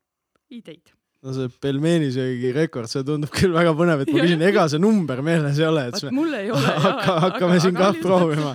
[0.54, 0.92] ideid.
[1.20, 5.20] No see pelmeenisöögi rekord, see tundub küll väga põnev, et ma küsin, ega see number
[5.26, 7.98] meeles ei ole, et siis mul ei ole me hakka, hakkame siin kah.
[8.00, 8.54] proovima.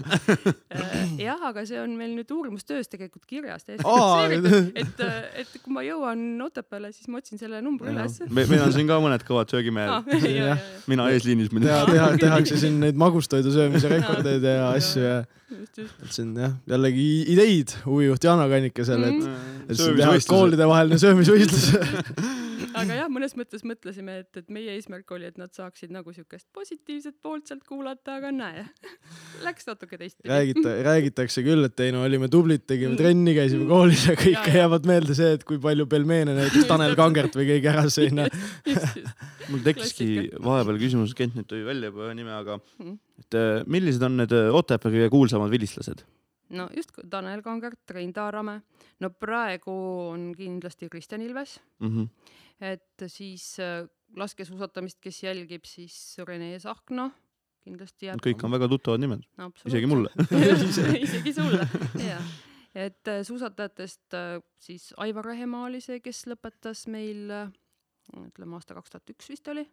[1.27, 5.05] jah, aga see on meil nüüd uurimustöös tegelikult kirjas täiesti fikseeritud, et,
[5.45, 8.17] et kui ma jõuan Otepääle, siis ma otsin selle numbri üles.
[8.33, 10.17] meil on siin ka mõned kõvad söögimehed,
[10.93, 11.99] mina eesliinis teha, muidugi.
[11.99, 15.19] teha, tehakse siin neid magustoidu söömise rekordeid ja asju ja
[15.55, 19.69] et siin jah, jällegi ideid huvijuht Jana Kannikesele, et Mhm.
[19.69, 21.69] et siin teha koolidevaheline söömisvõistlus.
[22.75, 26.47] aga jah, mõnes mõttes mõtlesime, et, et meie eesmärk oli, et nad saaksid nagu siukest
[26.57, 28.65] positiivset poolt sealt kuulata, aga näe,
[29.47, 30.29] läks natuke teistpidi.
[30.33, 32.99] räägita, räägitakse küll, et ei no olime tublid, tegime Mm.
[33.01, 34.45] trenni, käisime koolis ja jaa.
[34.61, 38.11] jäävad meelde see, et kui palju pelmeene näiteks Tanel Kangert või keegi ära sõi.
[38.15, 38.29] noh.
[39.51, 40.09] mul tekkiski
[40.43, 42.99] vahepeal küsimus, Kent nüüd tõi välja juba ühe nime, aga Mhm.
[43.25, 46.05] et äh, millised on need äh, Otepää kõige kuulsamad vilistlased?
[46.55, 48.63] No just Tanel Kangert, Rein Taaramäe,
[49.01, 49.75] no praegu
[50.13, 52.07] on kindlasti Kristjan Ilves, Mhm.
[52.61, 53.87] et siis äh,
[54.17, 57.11] laskesuusatamist, kes jälgib, siis Rene Sahkna
[57.65, 58.21] kindlasti jääb.
[58.23, 59.73] kõik on väga tuttavad nimed, Absoluutselt.
[59.73, 60.11] isegi mulle.
[61.07, 61.69] isegi sulle,
[62.05, 62.23] jah.
[62.75, 67.31] et äh, suusatajatest äh, siis Aivar Rehemaa oli see, kes lõpetas meil
[68.15, 69.65] ütleme aasta kaks tuhat üks vist oli.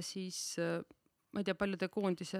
[0.00, 0.56] siis
[1.32, 2.38] ma ei tea, palju te koondise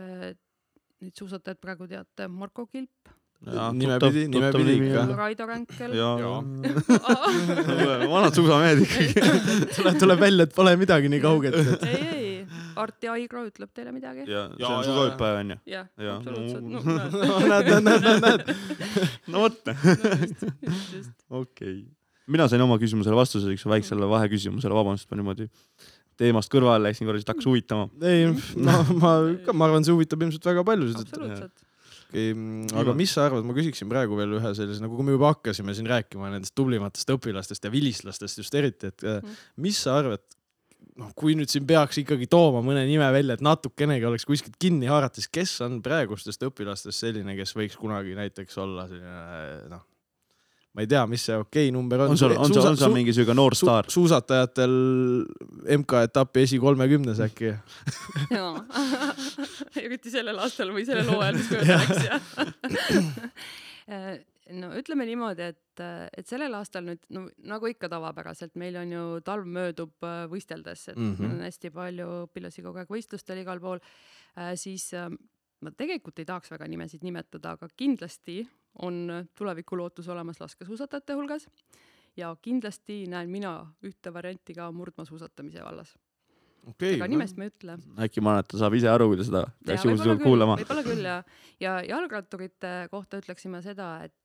[1.00, 3.10] neid suusatajaid praegu teate, Marko Kilp,
[3.40, 5.16] Nimepidi- nimepidi ikka.
[5.16, 5.92] Raido Ränkel.
[8.10, 9.14] vanad suusamehed ikkagi.
[9.76, 11.56] tuleb, tuleb välja, et pole midagi nii kauget.
[11.56, 14.26] ei, ei, Arti Aigro ütleb teile midagi?
[14.28, 15.56] ja see on jaa, suvahüppaja onju.
[15.72, 16.68] jah, absoluutselt.
[16.68, 16.84] No.
[17.30, 18.52] no näed, näed, näed, näed,
[19.32, 21.16] no vot, just, just.
[21.32, 21.78] okei.
[22.28, 25.48] mina sain oma küsimusele vastuse, üks väiksele vaheküsimusele, vabandust, ma niimoodi
[26.20, 27.88] teemast kõrvale läksin korra, siis hakkas huvitama.
[28.06, 28.28] ei,
[28.66, 29.14] no ma
[29.46, 31.54] ka, ma arvan, see huvitab ilmselt väga paljusid, absoluutselt.
[32.11, 32.35] okei,
[32.83, 35.76] aga mis sa arvad, ma küsiksin praegu veel ühe sellise, nagu kui me juba hakkasime
[35.78, 39.40] siin rääkima nendest tublimatest õpilastest ja vilistlastest just eriti, et Mhm.
[39.64, 40.22] mis sa arvad,
[41.00, 44.90] noh, kui nüüd siin peaks ikkagi tooma mõne nime välja, et natukenegi oleks kuskilt kinni
[44.90, 49.87] haarata, siis kes on praegustest õpilastest selline, kes võiks kunagi näiteks olla selline noh,
[50.70, 52.14] ma ei tea, mis see okei okay number on.
[52.14, 53.88] on sul, on sul, on sul mingi siuke noor staar?
[53.90, 54.74] suusatajatel
[55.80, 57.54] MK-etapi esikolmekümnes äkki?
[58.30, 58.52] jaa,
[59.85, 62.22] eriti sellel aastal või sellel hooajal, mis mööda läks jah.
[64.61, 69.02] no ütleme niimoodi, et, et sellel aastal nüüd no nagu ikka tavapäraselt, meil on ju
[69.26, 71.12] talv möödub äh, võisteldes, et mm.
[71.16, 71.35] -hmm.
[71.35, 75.11] on hästi palju õpilasi kogu aeg võistlustel igal pool äh,, siis äh,
[75.61, 78.42] ma tegelikult ei tahaks väga nimesid nimetada, aga kindlasti
[78.83, 81.48] on tulevikulootus olemas laskesuusatajate hulgas
[82.16, 83.54] ja kindlasti näen mina
[83.87, 85.94] ühte varianti ka murdmaasuusatamise vallas.
[86.66, 89.87] okei aga, nimest ma ei ütle äkki Maneta saab ise aru, kui ta seda peaks
[89.87, 90.59] küll, kuulama.
[90.61, 91.16] võib-olla küll ja,
[91.61, 94.16] ja jalgratturite kohta ütleksime seda, et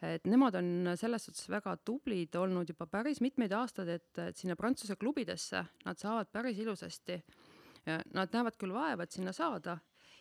[0.00, 4.56] et nemad on selles suhtes väga tublid olnud juba päris mitmeid aastaid, et, et sinna
[4.56, 7.18] Prantsuse klubidesse nad saavad päris ilusasti.
[8.14, 9.76] Nad näevad küll vaeva, et sinna saada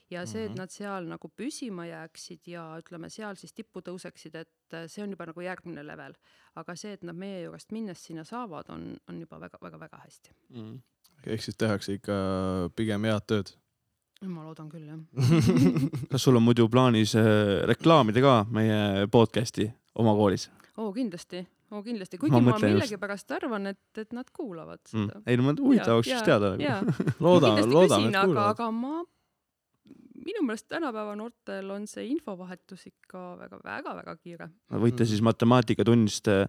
[0.10, 0.58] ja see, et Mhm.
[0.58, 5.26] nad seal nagu püsima jääksid ja ütleme, seal siis tippu tõuseksid, et see on juba
[5.30, 6.14] nagu järgmine level.
[6.56, 10.32] aga see, et nad meie juurest minnes sinna saavad, on, on juba väga-väga-väga hästi.
[11.28, 13.52] ehk siis tehakse ikka pigem head tööd.
[14.22, 15.00] ma loodan küll, jah.
[16.12, 21.82] kas sul on muidu plaanis äh, reklaamida ka meie podcast'i oma koolis oo, kindlasti, oo
[21.84, 25.08] kindlasti, Ma kuigi ma, ma millegipärast arvan, et, et nad kuulavad mm.
[25.08, 25.22] seda.?
[25.28, 26.56] ei no ma huvitav oleks just teada.
[26.60, 26.82] jaa,
[27.26, 28.52] loodame, kindlasti loodame, et aga, kuulavad.
[28.58, 29.04] aga ma,
[30.30, 34.50] minu meelest tänapäeva noortel on see infovahetus ikka väga-väga-väga kiire.
[34.86, 36.46] võite siis matemaatikatunnist äh,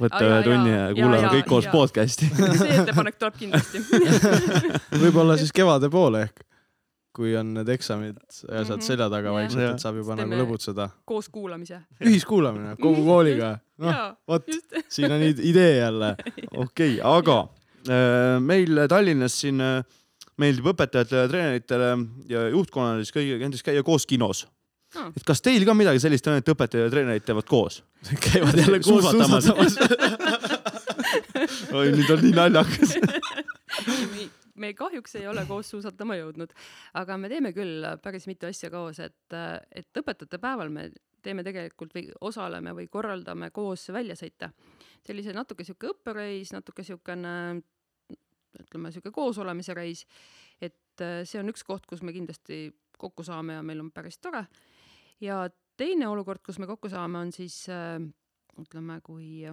[0.00, 1.72] võtta ühe tunni ja jaa, kuulame kõik koos jaa.
[1.76, 2.28] podcast'i.
[2.60, 3.80] see ettepanek tuleb kindlasti.
[5.02, 6.44] võib-olla siis kevade poole ehk,
[7.14, 8.86] kui on need eksamid ja saad Mhm.
[8.88, 9.34] selja taga Jah.
[9.38, 9.74] vaikselt, Jah.
[9.76, 10.88] et saab juba Siis nagu lõbutseda.
[11.06, 11.80] koos kuulamise.
[12.02, 13.58] ühiskuulamine kogu kooliga.
[13.78, 14.46] noh, vot
[14.88, 16.16] siin on id- idee jälle.
[16.64, 17.38] okei, aga
[17.88, 19.84] äh, meil Tallinnas siin äh,
[20.40, 21.90] meeldib õpetajatele ja treeneritele
[22.30, 24.44] ja juhtkonnale siis kõigile näiteks käia koos kinos
[24.94, 25.10] Aa.
[25.16, 27.80] et kas teil ka midagi sellist on, et õpetajad ja treenerid teevad koos?
[28.28, 29.48] käivad jälle koos suusatamas.
[31.78, 32.90] oi, nüüd on nii naljakas.
[34.60, 36.50] me kahjuks ei ole koos suusatama jõudnud,
[37.00, 39.38] aga me teeme küll päris mitu asja koos, et,
[39.74, 40.82] et õpetajate päeval me
[41.24, 44.50] teeme tegelikult või osaleme või korraldame koos väljasõite.
[45.02, 47.62] sellise natuke sihuke õppereis, natuke siukene
[48.60, 50.04] ütleme sihuke koosolemise reis,
[50.62, 54.18] et äh, see on üks koht, kus me kindlasti kokku saame ja meil on päris
[54.22, 54.46] tore.
[55.20, 55.44] ja
[55.76, 57.98] teine olukord, kus me kokku saame, on siis äh,
[58.60, 59.44] ütleme, kui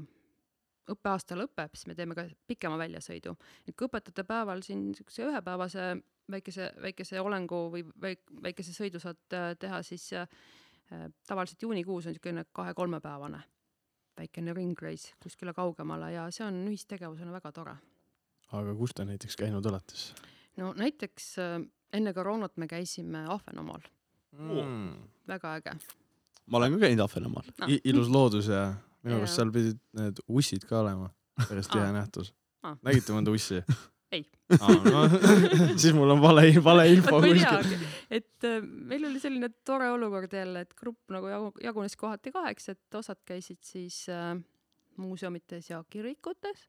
[0.92, 3.36] õppeaasta lõpeb, siis me teeme ka pikema väljasõidu.
[3.68, 5.94] et kui õpetajate päeval siin niisuguse ühepäevase
[6.32, 10.12] väikese, väikese olengu või väik-, väikese sõidu saad äh, teha, siis
[11.24, 13.40] tavaliselt juunikuus on niisugune kahe-kolmepäevane
[14.18, 17.76] väikene ringreis kuskile kaugemale ja see on ühistegevusena väga tore.
[18.52, 20.14] Aga kus te näiteks käinud olete siis
[20.58, 21.58] no näiteks äh,
[21.94, 23.84] enne koroonat me käisime Ahvenamaal,
[24.38, 24.92] mm.?
[25.28, 25.76] väga äge.
[26.46, 27.48] ma olen ka käinud Ahvenamaal.
[27.62, 27.72] Ah.
[27.84, 29.36] ilus loodus ja minu arust Jaa.
[29.42, 31.10] seal pidid need ussid ka olema,
[31.48, 31.96] päris tihe Aa.
[31.96, 32.34] nähtus
[32.64, 32.78] Aa..
[32.86, 33.64] nägite mõnda ussi?
[34.12, 34.26] Ei.
[34.52, 35.06] No,
[35.80, 37.86] siis mul on vale, vale info kuskil.
[38.12, 42.70] et äh, meil oli selline tore olukord jälle, et grupp nagu jagu- jagunes kohati kaheks,
[42.76, 44.36] et osad käisid siis äh,
[45.00, 46.68] muuseumites ja kirikutes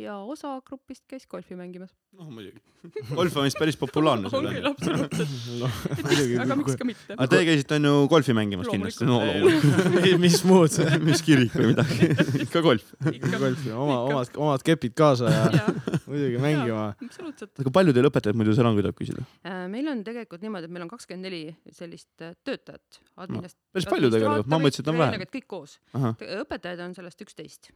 [0.00, 1.90] ja osa grupist käis golfi mängimas.
[2.16, 2.60] noh, muidugi.
[3.18, 4.68] golf on vist päris populaarne on küll, seal.
[4.70, 6.04] absoluutselt.
[6.06, 6.38] muidugi.
[6.44, 7.16] aga miks ka mitte.
[7.16, 9.08] aga teie käisite on ju golfi mängimas kindlasti?
[9.08, 10.08] no loomulikult.
[10.22, 12.10] mis muud, mis kirik või midagi.
[12.46, 12.94] ikka golf.
[13.04, 16.88] golfi, oma, omad, omad kepid kaasa ja jaa, muidugi mängima.
[16.96, 17.52] absoluutselt.
[17.64, 19.26] aga palju teil õpetajaid muidu seal on, kui tohib küsida?
[19.44, 21.44] Äh, meil on tegelikult niimoodi, et meil on kakskümmend neli
[21.76, 23.02] sellist äh, töötajat.
[23.20, 24.50] päris palju tegelikult.
[24.50, 25.28] Ma mõtlesin, et on vähem.
[25.38, 25.78] kõik koos.
[25.94, 27.72] õpetajaid on sellest üksteist.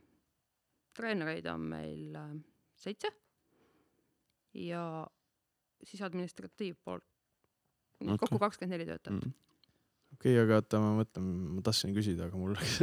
[0.96, 2.34] Treenereid on meil äh,
[2.78, 3.10] seitse
[4.54, 4.84] ja
[5.84, 7.04] siis administratiivpoolt
[8.00, 8.18] okay.
[8.18, 9.32] kokku kakskümmend neli töötajat Mm.
[10.14, 12.76] okei, aga oota, ma mõtlen, ma tahtsin küsida, aga mul läks.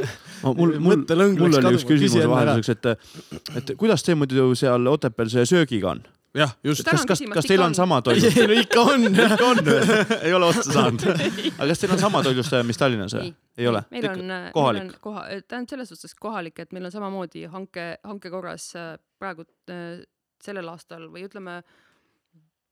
[0.44, 5.32] mul, mul, mul läks oli üks küsimus vahelduseks, et, et kuidas teil muidu seal Otepääl
[5.34, 6.04] see söögiga on?
[6.38, 6.84] jah, just.
[6.88, 7.76] Kas, kas, kas teil on on.
[7.76, 8.30] sama toidu?
[8.30, 9.06] ei no ikka on.
[9.26, 9.62] ikka on
[10.28, 11.06] ei ole otsa saanud.
[11.12, 13.34] aga kas teil on sama toitlustaja, mis Tallinnas või?
[13.58, 13.84] ei ole?
[13.92, 14.88] meil on, meil kohalik?
[14.88, 19.46] on koha, tähendab selles suhtes kohalik, et meil on samamoodi hanke, hanke korras äh, praegu
[19.72, 20.04] äh,
[20.44, 21.60] sellel aastal või ütleme,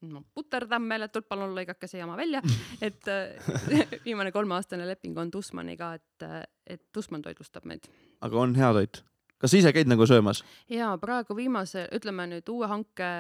[0.10, 2.41] no puterdan meeletult, palun lõigake see jama välja,
[2.82, 7.91] et äh, viimane kolmeaastane leping on Tussmaniga, et, et Tussmann toitlustab meid.
[8.22, 9.04] aga on hea toit?
[9.39, 10.43] Kas sa ise käid nagu söömas?
[10.69, 13.12] ja praegu viimase, ütleme nüüd uue hanke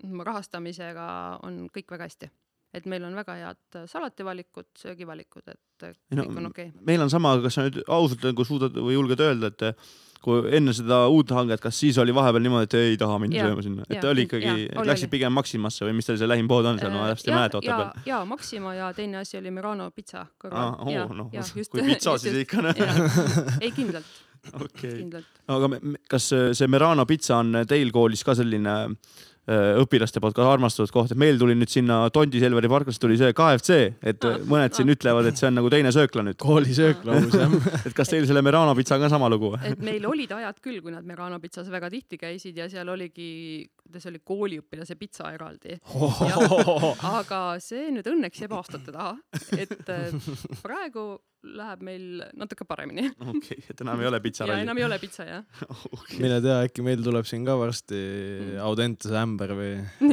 [0.00, 1.06] rahastamisega
[1.46, 2.30] on kõik väga hästi.
[2.70, 6.84] et meil on väga head salativalikud, söögivalikud, et no, kõik on okei okay..
[6.86, 9.82] meil on sama, kas sa nüüd ausalt nagu suudad või julged öelda, et
[10.20, 13.48] kui enne seda uut hanget, kas siis oli vahepeal niimoodi, et ei taha minna Jaa,
[13.48, 15.12] sööma sinna, et jaa, oli ikkagi läksid oli.
[15.16, 17.60] pigem Maximasse või mis teil see lähim pood on seal, ma täpselt ei mäleta ja
[17.62, 20.76] Otepääl., ja Maxima ja teine asi oli Merano pitsa kõrval.
[20.84, 21.30] oo, noh,
[21.72, 22.82] kui pitsa, siis ikka noh,
[23.64, 24.12] ei kindlalt,
[24.52, 24.94] okei.
[25.02, 25.42] kindlalt.
[25.48, 28.74] aga me- me- kas see Merano pitsa on teil koolis ka selline
[29.50, 33.16] äh, õpilaste poolt ka armastatud koht, et meil tuli nüüd sinna Tondi Selveri parklas tuli
[33.18, 34.94] see KFC, et Ah, mõned siin ah.
[34.94, 36.38] ütlevad, et see on nagu teine söökla nüüd.
[36.38, 37.56] koolisöök lausa jah.
[37.86, 40.92] et kas teil selle Merano pitsaga on sama lugu et meil olid ajad küll, kui
[40.94, 45.76] nad Merano pitsas väga tihti käisid ja seal oligi, kuidas oli kooliõpilase pitsa eraldi.
[47.10, 49.16] aga see nüüd õnneks jääb aastate taha,
[49.58, 50.14] et äh,
[50.62, 53.06] praegu läheb meil natuke paremini.
[53.32, 54.78] okei, et enam ei ole ja pitsaralli enam.
[54.80, 55.64] ei ole pitsa jah.
[56.20, 58.00] mine tea, äkki meil tuleb siin ka varsti
[58.60, 59.70] Audentese ämber või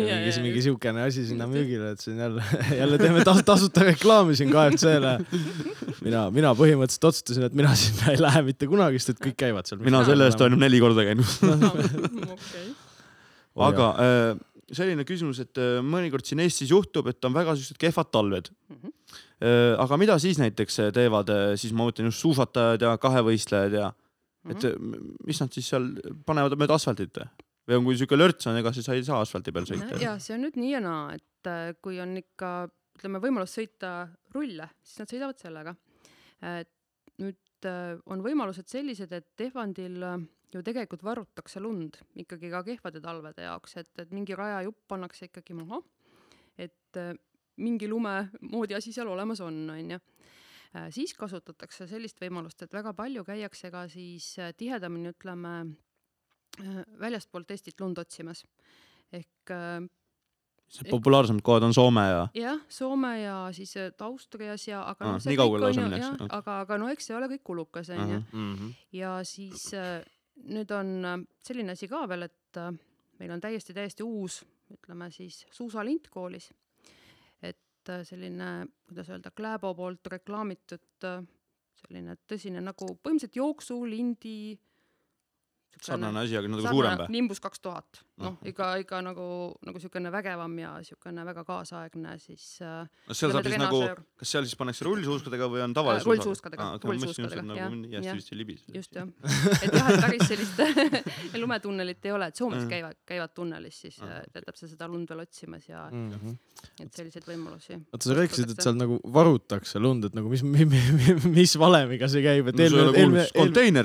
[0.08, 2.44] Ja, mingi mingi siukene asi sinna müügile, et siin jälle,
[2.80, 5.14] jälle teeme tas, tasuta reklaami siin KFC-le.
[6.06, 9.68] mina, mina põhimõtteliselt otsustasin, et mina sinna ei lähe mitte kunagi, sest et kõik käivad
[9.68, 9.84] seal.
[9.84, 11.28] mina selle eest olen nüüd neli korda käinud.
[12.38, 12.67] okei.
[13.66, 14.32] Aga äh,
[14.78, 18.52] selline küsimus, et äh, mõnikord siin Eestis juhtub, et on väga siuksed kehvad talved.
[18.74, 18.96] Mhm.
[19.78, 21.30] aga mida siis näiteks äh, teevad,
[21.62, 23.92] siis ma mõtlen just suusatajad ja kahevõistlejad ja
[24.52, 24.78] et äh,
[25.28, 25.90] mis nad siis seal
[26.28, 27.28] panevad mööda asfaltit või?
[27.78, 30.00] on, kui siuke lörts on, ega siis sa ei saa asfalti peal sõita?
[30.02, 32.52] ja see on nüüd nii ja naa, et äh, kui on ikka
[32.98, 35.76] ütleme võimalus sõita rulle, siis nad sõidavad sellega.
[37.22, 40.18] nüüd äh, on võimalused sellised, et Tehvandil äh,
[40.54, 45.58] ju tegelikult varutakse lund ikkagi ka kehvade talvede jaoks, et, et mingi rajajupp pannakse ikkagi
[45.58, 45.82] maha,
[46.58, 47.14] et äh,
[47.58, 50.00] mingi lume moodi asi seal olemas on, onju.
[50.94, 55.54] siis kasutatakse sellist võimalust, et väga palju käiakse ka siis äh, tihedamini, ütleme,
[57.00, 58.44] väljastpoolt Eestit lund otsimas.
[59.14, 59.86] ehk äh,
[60.90, 65.32] populaarsemad kohad on Soome ja jah, Soome ja siis äh, Austrias ja aga noh, see
[65.32, 68.20] nii kaugele lausa on ju minnakse, aga, aga no eks see ole kõik kulukas onju.
[68.34, 68.74] Mhm.
[69.00, 70.04] ja siis äh,
[70.46, 72.72] nüüd on äh, selline asi ka veel, et äh,
[73.22, 74.42] meil on täiesti, täiesti uus,
[74.74, 76.52] ütleme siis suusalint koolis.
[77.42, 81.08] et äh, selline, kuidas öelda, Kläbo poolt reklaamitud
[81.78, 84.38] selline tõsine nagu põhimõtteliselt jooksulindi
[85.82, 87.10] sarnane asi, aga natuke suurem või?
[87.14, 88.38] Nimbus kaks tuhat, noh Noh.
[88.50, 89.26] ikka, ikka nagu,
[89.66, 93.82] nagu siukene vägevam ja siukene väga kaasaegne siis äh, no seal saab siis nagu
[94.18, 98.16] kas seal siis pannakse rullsuuskadega või on tavalise Äh, rullsuuskadega, et rullsuuskadega, nagu jah, hästi
[98.18, 98.66] vist ei libise.
[98.74, 99.08] just jah,
[99.62, 100.58] et jah, et päris sellist
[101.44, 102.70] lumetunnelit ei ole, et Soomes Mm.
[102.72, 106.10] käivad, käivad tunnelis siis Ah, äh, jätab sa seda lund veel otsimas ja mm.
[106.12, 106.36] -hmm.
[106.84, 107.78] et selliseid võimalusi.
[107.94, 110.42] oota, sa rääkisid, et seal nagu varutakse lund, et nagu mis,
[111.38, 113.26] mis valemiga see käib, et eelmine, on eelmine,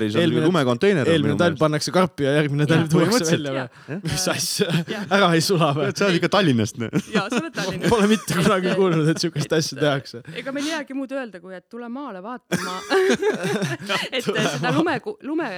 [0.09, 1.07] eelmine- lumekonteiner.
[1.07, 3.53] eelmine talv pannakse karpi ja järgmine talv tuuakse välja
[3.87, 4.09] või?
[4.23, 5.89] Mis asja ära ei sula või?
[5.95, 6.79] sa oled ikka Tallinnast.
[7.13, 7.89] ja sa oled Tallinnas.
[7.91, 10.23] Pole mitte kunagi kuulnud, et siukest asja tehakse.
[10.39, 12.77] ega meil ei jäägi muud öelda, kui et tule maale vaatama
[14.15, 15.49] et seda lume, lume,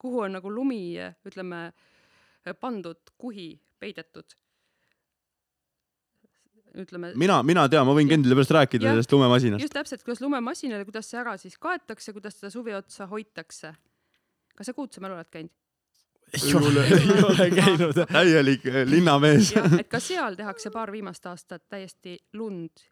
[0.00, 0.84] kuhu on nagu lumi,
[1.28, 1.64] ütleme,
[2.60, 3.50] pandud kuhi
[3.82, 4.36] peidetud.
[6.72, 8.94] ütleme mina, mina tean, ma võin Kendile pärast rääkida Jah.
[8.96, 9.64] sellest lumemasinast.
[9.64, 13.74] just täpselt, kuidas lumemasinale, kuidas see ära siis kaetakse, kuidas seda suve otsa hoitakse.
[14.56, 15.52] kas sa Kuutsemäel oled käinud?
[16.32, 18.00] Ei ole, ei ole käinud.
[18.12, 19.52] täielik äh, linnamees.
[19.78, 22.84] et ka seal tehakse paar viimast aastat täiesti lund,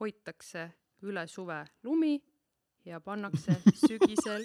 [0.00, 0.70] hoitakse
[1.02, 2.16] üle suve lumi
[2.88, 4.44] ja pannakse sügisel.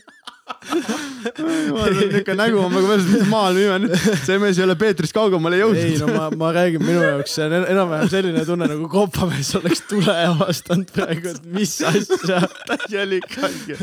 [1.39, 3.94] niisugune nägu on nagu päris, mis maal viime nüüd.
[4.26, 6.02] see mees ei ole Peetrist kaugemale ei jõudnud.
[6.02, 9.84] no ma, ma räägin, minu jaoks see on en- enam-vähem selline tunne nagu kopamees oleks
[9.89, 12.41] tule avastanud praegu, et mis asja.
[12.68, 13.78] täielik haige.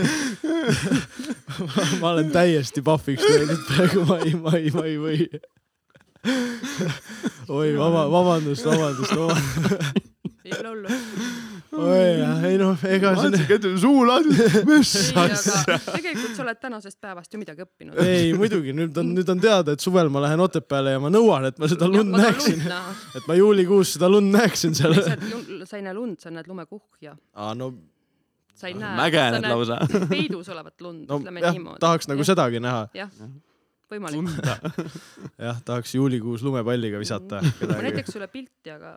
[2.03, 5.21] ma olen täiesti pahviks löödud praegu, ma ei, ma ei, ma ei või.
[7.49, 10.05] oi, vaba, vabandust, vabandust, vabandust.
[10.45, 11.01] ei ole hullu.
[11.77, 15.77] Oi jah, ei noh, ega see vaatasin, et suu lahti, mis asja.
[15.93, 18.01] tegelikult sa oled tänasest päevast ju midagi õppinud.
[18.03, 21.47] ei muidugi, nüüd on, nüüd on teada, et suvel ma lähen Otepääle ja ma nõuan,
[21.51, 22.67] et ma seda lund näeksin,
[23.21, 24.99] et ma juulikuus seda lund näeksin seal.
[24.99, 27.15] sa ei näe lund, sa näed lumekuhja.
[27.39, 27.71] aa no,
[28.55, 28.97] sa ei näe.
[28.99, 29.79] mägened lausa.
[30.13, 31.81] peidus olevat lund no ütleme niimoodi.
[31.87, 32.27] tahaks nagu.
[32.27, 32.89] sedagi näha.
[32.97, 33.15] jah,
[33.91, 34.35] võimalik.
[35.47, 37.89] jah, tahaks juulikuus lumepalliga visata ma kedagi.
[37.89, 38.97] näitaks sulle pilti, aga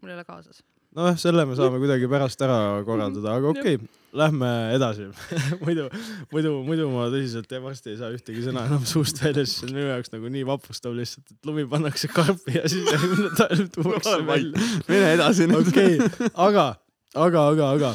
[0.00, 0.64] mul ei ole kaasas.
[0.96, 5.08] nojah, selle me saame kuidagi pärast ära korraldada, aga okei okay,, lähme edasi.
[5.64, 5.86] muidu,
[6.32, 9.68] muidu, muidu ma tõsiselt ja varsti ei saa ühtegi sõna enam suust välja, sest see
[9.68, 13.64] on minu jaoks nagu nii vapustav lihtsalt, et lumi pannakse karpi ja siis järgmine talv
[13.76, 14.68] tuuakse välja.
[14.90, 15.72] mine edasi nüüd.
[15.72, 16.68] okei, aga,
[17.14, 17.94] aga, aga, aga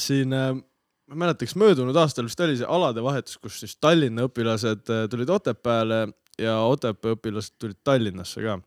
[0.00, 0.54] siin äh,
[1.12, 6.06] ma mäletaks, möödunud aastal vist oli see aladevahetus, kus siis Tallinna õpilased äh, tulid Otepääle
[6.40, 8.58] ja Otepää õpilased tulid Tallinnasse ka.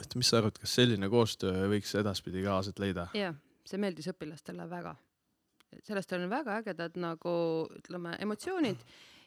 [0.00, 3.08] Et mis sa arvad, kas selline koostöö võiks edaspidi ka aset leida?
[3.16, 3.36] jah,
[3.68, 4.94] see meeldis õpilastele väga.
[5.86, 7.34] sellest on väga ägedad nagu
[7.78, 8.82] ütleme emotsioonid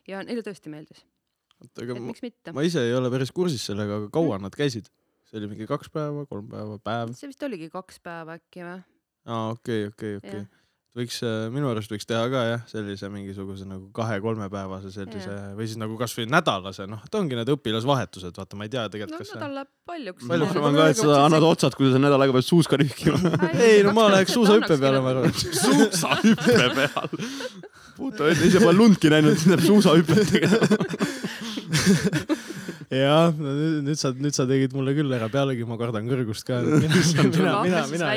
[0.10, 1.06] ja neile tõesti meeldis,
[1.62, 4.92] oota, aga et ma, ma ise ei ole päris kursis sellega, aga kaua nad käisid?
[5.26, 7.16] see oli mingi kaks päeva, kolm päeva, päev?
[7.18, 8.84] see vist oligi kaks päeva äkki või?
[9.26, 10.65] aa, okei, okei, okei Jah..
[10.96, 11.18] võiks,
[11.52, 16.26] minu arust võiks teha ka jah, sellise mingisuguse nagu kahe-kolmepäevase sellise või siis nagu kasvõi
[16.32, 19.58] nädalase, noh, et ongi need õpilasvahetused, vaata, ma ei tea no tegelikult, kas see nädal
[19.60, 20.24] läheb paljuks.
[20.30, 23.20] Palju- ma arvan ka, et sa annad otsad, kui sa nädal aega pead suuska rühkima.
[23.68, 25.36] ei no ma läheks suusahüppe peale, ma arvan.
[25.36, 27.08] suusahüppe peal.
[28.00, 30.58] puta, ise pole lundki näinud, siis läheb suusahüpet tegema.
[32.96, 33.34] jah,
[33.86, 36.62] nüüd, sa, nüüd sa tegid mulle küll ära, pealegi ma kardan kõrgust ka.
[36.64, 37.00] mina,
[37.36, 38.10] mina, mina, mina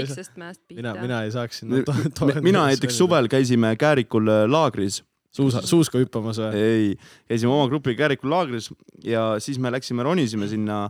[1.03, 5.03] mina, ei saaks sinna to- mina näiteks suvel käisime Käärikul äh, laagris,
[5.35, 6.63] suusa, suuska hüppamas või?
[6.63, 6.89] ei,
[7.31, 8.71] käisime oma grupiga Käärikul laagris
[9.05, 10.87] ja siis me läksime, ronisime sinna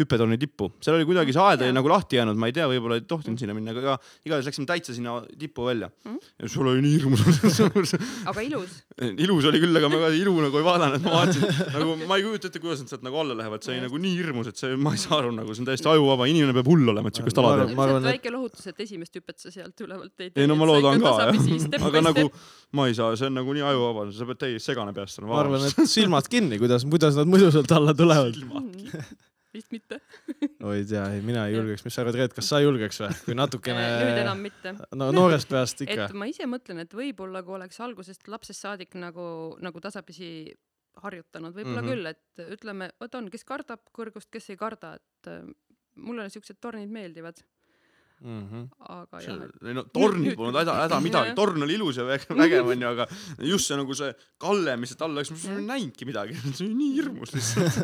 [0.00, 2.96] hüppetorni tippu, seal oli kuidagi see aed oli nagu lahti jäänud, ma ei tea, võib-olla
[2.96, 6.16] ei tohtinud sinna minna, aga igatahes läksime täitsa sinna tippu välja Mhm.
[6.42, 7.20] ja sul oli nii hirmus
[8.30, 8.72] aga ilus.
[9.20, 11.44] ilus oli küll, aga ma ka ilu nagu ei vaadanud, ma vaatasin
[11.76, 14.14] nagu ma ei kujuta ette, kuidas nad sealt nagu alla lähevad, see oli nagu nii
[14.16, 16.88] hirmus, et see, ma ei saa aru nagu see on täiesti ajuvaba, inimene peab hull
[16.94, 17.76] olema, et siukest ala teha.
[17.76, 20.56] ma arvan, ilmselt et- väike lohutus, et esimest hüpet sa sealt ülevalt ei ei no
[20.56, 22.26] ma loodan ka jah, aga nagu
[22.80, 25.34] ma ei saa, see on nagu nii ajuvaba, sa pead täiesti segane peast olema.
[25.36, 28.40] ma arvan, et silmad kinni, kuidas, kuidas nad muidu sealt alla tulevad.
[29.54, 29.98] Vist mitte.
[30.64, 33.14] oi tea, ei mina ei julgeks, mis sa arvad, Reet, kas sa julgeks või?
[33.26, 34.74] kui natukene nüüd enam mitte.
[34.96, 36.16] no noorest peast ikka et.
[36.18, 39.24] ma ise mõtlen, et võib-olla kui oleks algusest lapsest saadik nagu,
[39.62, 40.52] nagu tasapisi
[41.02, 41.96] harjutanud, võib-olla mm -hmm.
[41.96, 42.06] küll,
[42.46, 45.42] et ütleme, vot on, kes kardab kõrgust, kes ei karda, et äh,
[45.96, 47.40] mulle siuksed tornid meeldivad,
[48.22, 48.68] Mhm.
[48.86, 52.30] aga jah, et ei no tornid polnud häda, häda midagi, torn oli ilus ja väge-
[52.42, 53.06] vägev onju, aga
[53.42, 56.74] just see nagu see kalle, mis sealt alla läks, ma ei näinudki midagi, see oli
[56.74, 57.80] nii hirmus lihtsalt.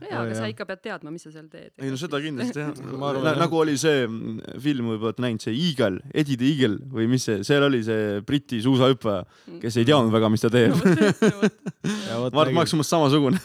[0.00, 1.72] No jaa, aga sa ikka pead teadma, mis sa seal teed.
[1.82, 5.24] ei no seda kindlasti jah Ma arvan, Na, nagu oli see mm, film, võib-olla olete
[5.26, 9.24] näinud, see Eagle, Eddie the Eagle või mis see, seal oli see Briti suusahüppaja,
[9.62, 12.30] kes ei teadnud väga, mis ta teeb no.
[12.36, 13.40] Mart Maks umbes samasugune.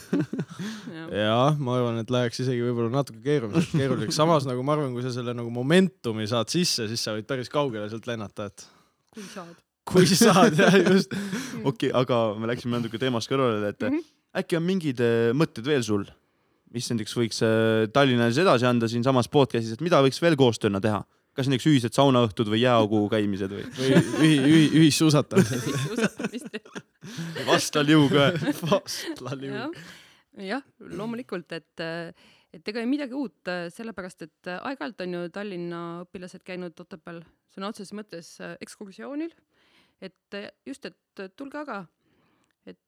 [1.22, 1.56] jah.
[1.60, 5.12] ma arvan, et läheks isegi võib-olla natuke keeruliseks, keeruliseks, samas nagu ma arvan, kui sa
[5.14, 8.66] selle nagu momentumi saad sisse, siis sa võid päris kaugele sealt lennata, et
[9.12, 9.52] kui saad.
[9.92, 11.12] kui saad jah, just.
[11.68, 14.02] okei, aga me läksime natuke teemast kõrvale, et Mhm.
[14.40, 16.06] äkki on mingid äh, mõtted veel sul,
[16.74, 21.02] mis näiteks võiks äh, Tallinnas edasi anda siinsamas podcast'is, et mida võiks veel koostööna teha?
[21.32, 23.64] kas näiteks ühised saunaõhtud või jääaugu käimised või?
[23.78, 23.94] või
[24.26, 25.64] ühi-, ühi-, ühissuusatamised.
[25.86, 26.58] suusatamist
[27.48, 28.26] vastaliuga.
[29.62, 29.86] jah,
[30.50, 31.84] jah, loomulikult, et,
[32.52, 37.72] et ega ei midagi uut, sellepärast et aeg-ajalt on ju Tallinna õpilased käinud Otepääl sõna
[37.72, 39.34] otseses mõttes äh, ekskursioonil.
[40.02, 41.84] et just, et tulge aga,
[42.66, 42.80] et.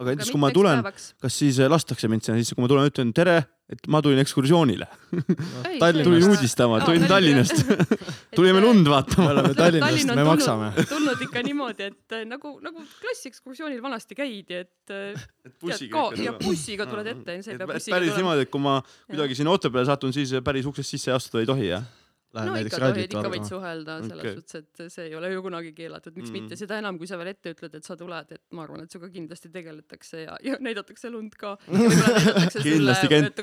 [0.00, 0.80] Aga näiteks, kui ma tulen,
[1.22, 3.36] kas siis äh, lastakse mind sinna sisse, kui ma tulen, ütlen tere,
[3.72, 6.02] et ma tulin ekskursioonile, Tallinnast.
[6.04, 7.62] tulin uudistama, Aa, tulin Tallinnast.
[8.36, 9.30] Tulime lund me vaatama.
[9.30, 10.72] oleme Tallinnast, me maksame.
[10.90, 15.24] tulnud ikka niimoodi, et äh, nagu, nagu klassiekskursioonil vanasti käidi, et äh,
[15.62, 18.20] tead, ka, ja bussiga tuled ette, sa ei pea bussiga päris tulema.
[18.22, 18.78] niimoodi, et kui ma
[19.08, 21.84] kuidagi sinna Otepääle satun, siis päris uksest sisse astuda ei tohi, jah?
[22.32, 24.36] Lähed no ikka tohid, ikka võid suhelda selles okay.
[24.38, 26.38] suhtes, et see ei ole ju kunagi keelatud, miks Mm.
[26.38, 26.48] mm.
[26.48, 28.94] mitte, seda enam, kui sa veel ette ütled, et sa tuled, et ma arvan, et
[28.94, 31.56] sinuga kindlasti tegeletakse ja, ja näidatakse lund ka.
[32.62, 33.42] Kindlasti, Kent.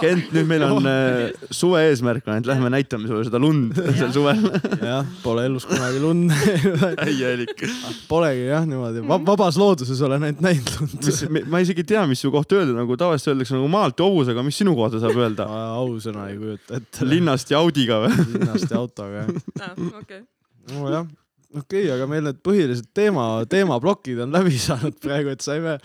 [0.00, 4.12] Kent, nüüd meil on äh, suve eesmärk on, et lähme näitame sulle seda lund sel
[4.14, 4.40] suvel.
[4.80, 6.84] jah, pole elus kunagi lund näinud.
[7.02, 7.64] täielik.
[8.08, 11.38] Polegi jah niimoodi Va, vabas looduses olen ainult näinud lund.
[11.52, 14.44] ma isegi ei tea, mis su kohta öelda, nagu tavaliselt öeldakse nagu maalt ja hobusega,
[14.46, 15.48] mis sinu kohta saab öelda?
[15.82, 17.08] ausõna ei kujuta ette.
[17.08, 18.21] linnast ja Audiga või?
[18.28, 19.82] Linnast ja autoga jah.
[20.00, 20.22] okei,
[20.70, 21.08] nojah,
[21.56, 25.76] okei okay,, aga meil need põhilised teema, teemaplokid on läbi saanud praegu, et saime,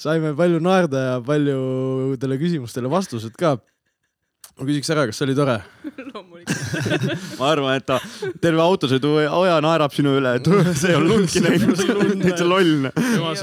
[0.00, 3.56] saime palju naerda ja paljudele küsimustele vastused ka.
[4.54, 5.58] ma küsiks ära, kas see oli tore?
[6.14, 6.54] loomulikult.
[7.40, 7.98] ma arvan, et ta
[8.42, 11.84] terve autosõidu aja naerab sinu üle, et see ei ole lundki näinud,
[12.22, 12.88] täitsa loll.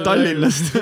[0.05, 0.75] Tallinnast.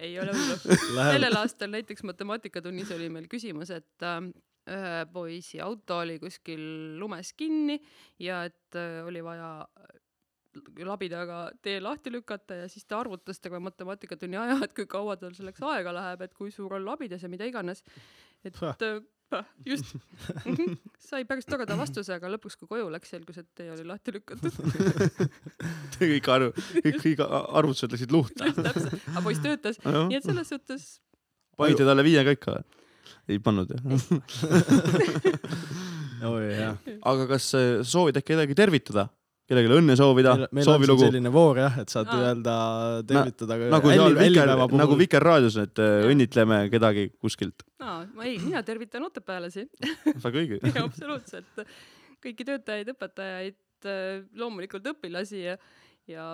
[0.00, 0.76] ei ole hullu.
[0.96, 4.22] sellel aastal näiteks matemaatikatunnis oli meil küsimus, et äh,
[4.68, 6.60] ühe poisi auto oli kuskil
[7.00, 7.78] lumes kinni
[8.20, 9.66] ja et äh, oli vaja
[10.84, 15.32] labidaga tee lahti lükata ja siis ta arvutas terve matemaatikatunni aja, et kui kaua tal
[15.36, 17.84] selleks aega läheb, et kui suur on labidas ja mida iganes.
[18.44, 19.00] et äh,
[19.66, 19.94] just
[21.10, 24.58] sai päris toreda vastuse, aga lõpuks, kui koju läks, selgus, et tee oli lahti lükatud.
[26.00, 26.50] kõik arv,
[26.80, 28.50] kõik, kõik arvutused läksid luhta.
[28.66, 30.90] täpselt, aga poiss töötas, nii et selles suhtes
[31.60, 32.79] panite talle viiega ikka või?
[33.30, 33.82] Ei pannud jah?
[36.30, 36.76] oi jah.
[37.12, 39.04] aga kas äh, soovid äkki kedagi tervitada?
[39.50, 41.02] kellelegi õnne soovida soovilugu?
[41.08, 42.18] selline voor jah, et saad Aa.
[42.28, 42.52] öelda,
[43.08, 45.00] tervitada ka nagu seal hälli- Viker hällipäeva, nagu puhul.
[45.02, 47.58] Viker raadios, et äh, õnnitleme kedagi kuskilt.
[47.82, 49.62] aa, ma ei, mina tervitan Otepääläsi
[50.22, 50.56] väga õige.
[50.62, 51.54] ja absoluutselt
[52.22, 53.58] kõiki töötajaid, õpetajaid,
[54.36, 55.54] loomulikult õpilasi ja,
[56.06, 56.24] ja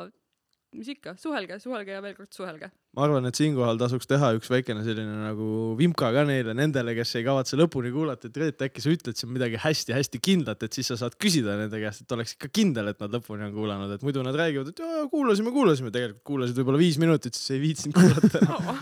[0.78, 2.70] mis ikka, suhelge, suhelge ja veel kord suhelge.
[2.96, 5.48] ma arvan, et siinkohal tasuks teha üks väikene selline nagu
[5.78, 9.32] vimka ka neile, nendele, kes ei kavatse lõpuni kuulata, et Reet, äkki sa ütled siin
[9.34, 13.02] midagi hästi-hästi kindlat, et siis sa saad küsida nende käest, et oleks ikka kindel, et
[13.02, 16.80] nad lõpuni on kuulanud, et muidu nad räägivad, et jaa, kuulasime, kuulasime, tegelikult kuulasid võib-olla
[16.80, 18.72] viis minutit, siis ei viitsinud kuulata enam.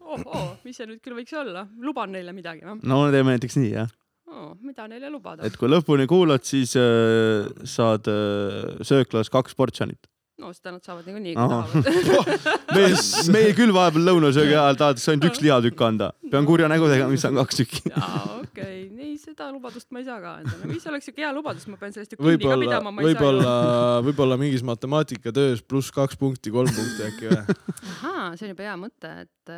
[0.00, 3.58] oh, oh, mis see nüüd küll võiks olla, luban neile midagi või no teeme näiteks
[3.60, 3.90] nii jah,
[4.28, 4.52] oh,?
[4.60, 5.56] mida neile lubada et?
[5.58, 10.08] kui lõpuni kuulad, siis äh, saad äh, sööklas kaks portsjonit.
[10.42, 12.40] No seda nad saavad niikuinii, kui tahavad.
[12.76, 12.96] meil,
[13.36, 17.24] meil küll vahepeal lõunasöögi ajal tahetakse ainult üks lihatükk anda, pean kurja nägu tegema, mis
[17.28, 17.84] on kaks tükki.
[17.92, 21.30] jaa, okei okay., ei seda lubadust ma ei saa ka endale, mis oleks siuke hea
[21.36, 23.54] lubadus, ma pean sellest ju kinni ka pidama,, ma ei võib-olla,
[24.06, 27.58] võib-olla mingis matemaatikatöös pluss kaks punkti, kolm punkti äkki või?
[27.94, 29.56] ahaa, see on juba hea mõte, et,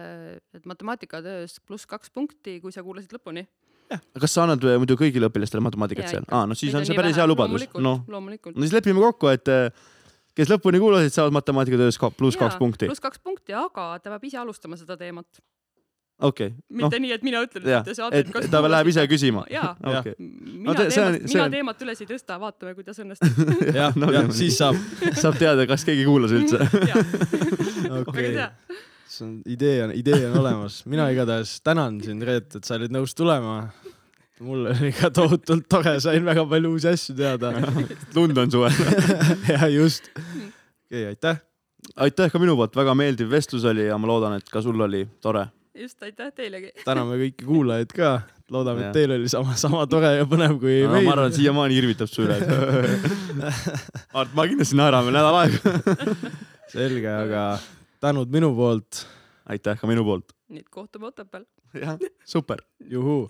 [0.59, 3.47] et matemaatikatöös pluss kaks punkti, kui sa kuulasid lõpuni.
[4.19, 6.29] kas sa annad äh, muidu kõigile õpilastele matemaatikat seal?
[6.35, 7.23] aa, no siis Neid on see päris vähe.
[7.23, 7.69] hea lubadus.
[7.79, 8.25] noh, no
[8.59, 9.85] siis lepime kokku, et äh,
[10.35, 12.87] kes lõpuni kuulasid, saavad matemaatikatöös ka pluss kaks punkti.
[12.91, 15.27] pluss kaks punkti, aga ta peab ise alustama seda teemat.
[16.25, 19.45] okei, noh mitte, nii, et mina ütlen, et te saate, et ta läheb ise küsima.
[19.51, 20.15] jaa, okei.
[20.19, 23.43] mina te- see on- teemat, see mina on- teemat üles ei tõsta, vaatame, kuidas õnnestub.
[23.81, 24.79] jah, No teeme siis saab.
[25.19, 26.63] saab teada, kas keegi kuulas üldse.
[28.07, 28.35] okei
[29.15, 30.81] see on, idee on, idee on olemas.
[30.91, 33.69] mina igatahes tänan sind, Reet, et sa olid nõus tulema.
[34.43, 37.53] Mul oli ka tohutult tore, sain väga palju uusi asju teada.
[38.17, 38.73] lund on suvel.
[39.53, 40.11] ja just.
[40.87, 41.39] okei, aitäh.
[41.97, 45.05] aitäh ka minu poolt, väga meeldiv vestlus oli ja ma loodan, et ka sul oli
[45.23, 45.47] tore.
[45.79, 46.73] just, aitäh teilegi.
[46.89, 48.15] täname kõiki kuulajaid ka.
[48.51, 51.39] loodame, et teil oli sama, sama tore ja põnev kui No, meil ma arvan, et.
[51.39, 52.41] siiamaani irvitab su üle.
[54.15, 55.79] Mart, ma kindlasti naeran veel nädal aega.
[56.75, 57.45] selge, aga
[58.05, 59.07] tänud minu poolt.
[59.47, 60.33] Aitäh ka minu poolt.
[60.49, 61.47] nüüd kohtume Otepääl.
[61.75, 62.59] jah, super.
[62.81, 63.29] juhuu.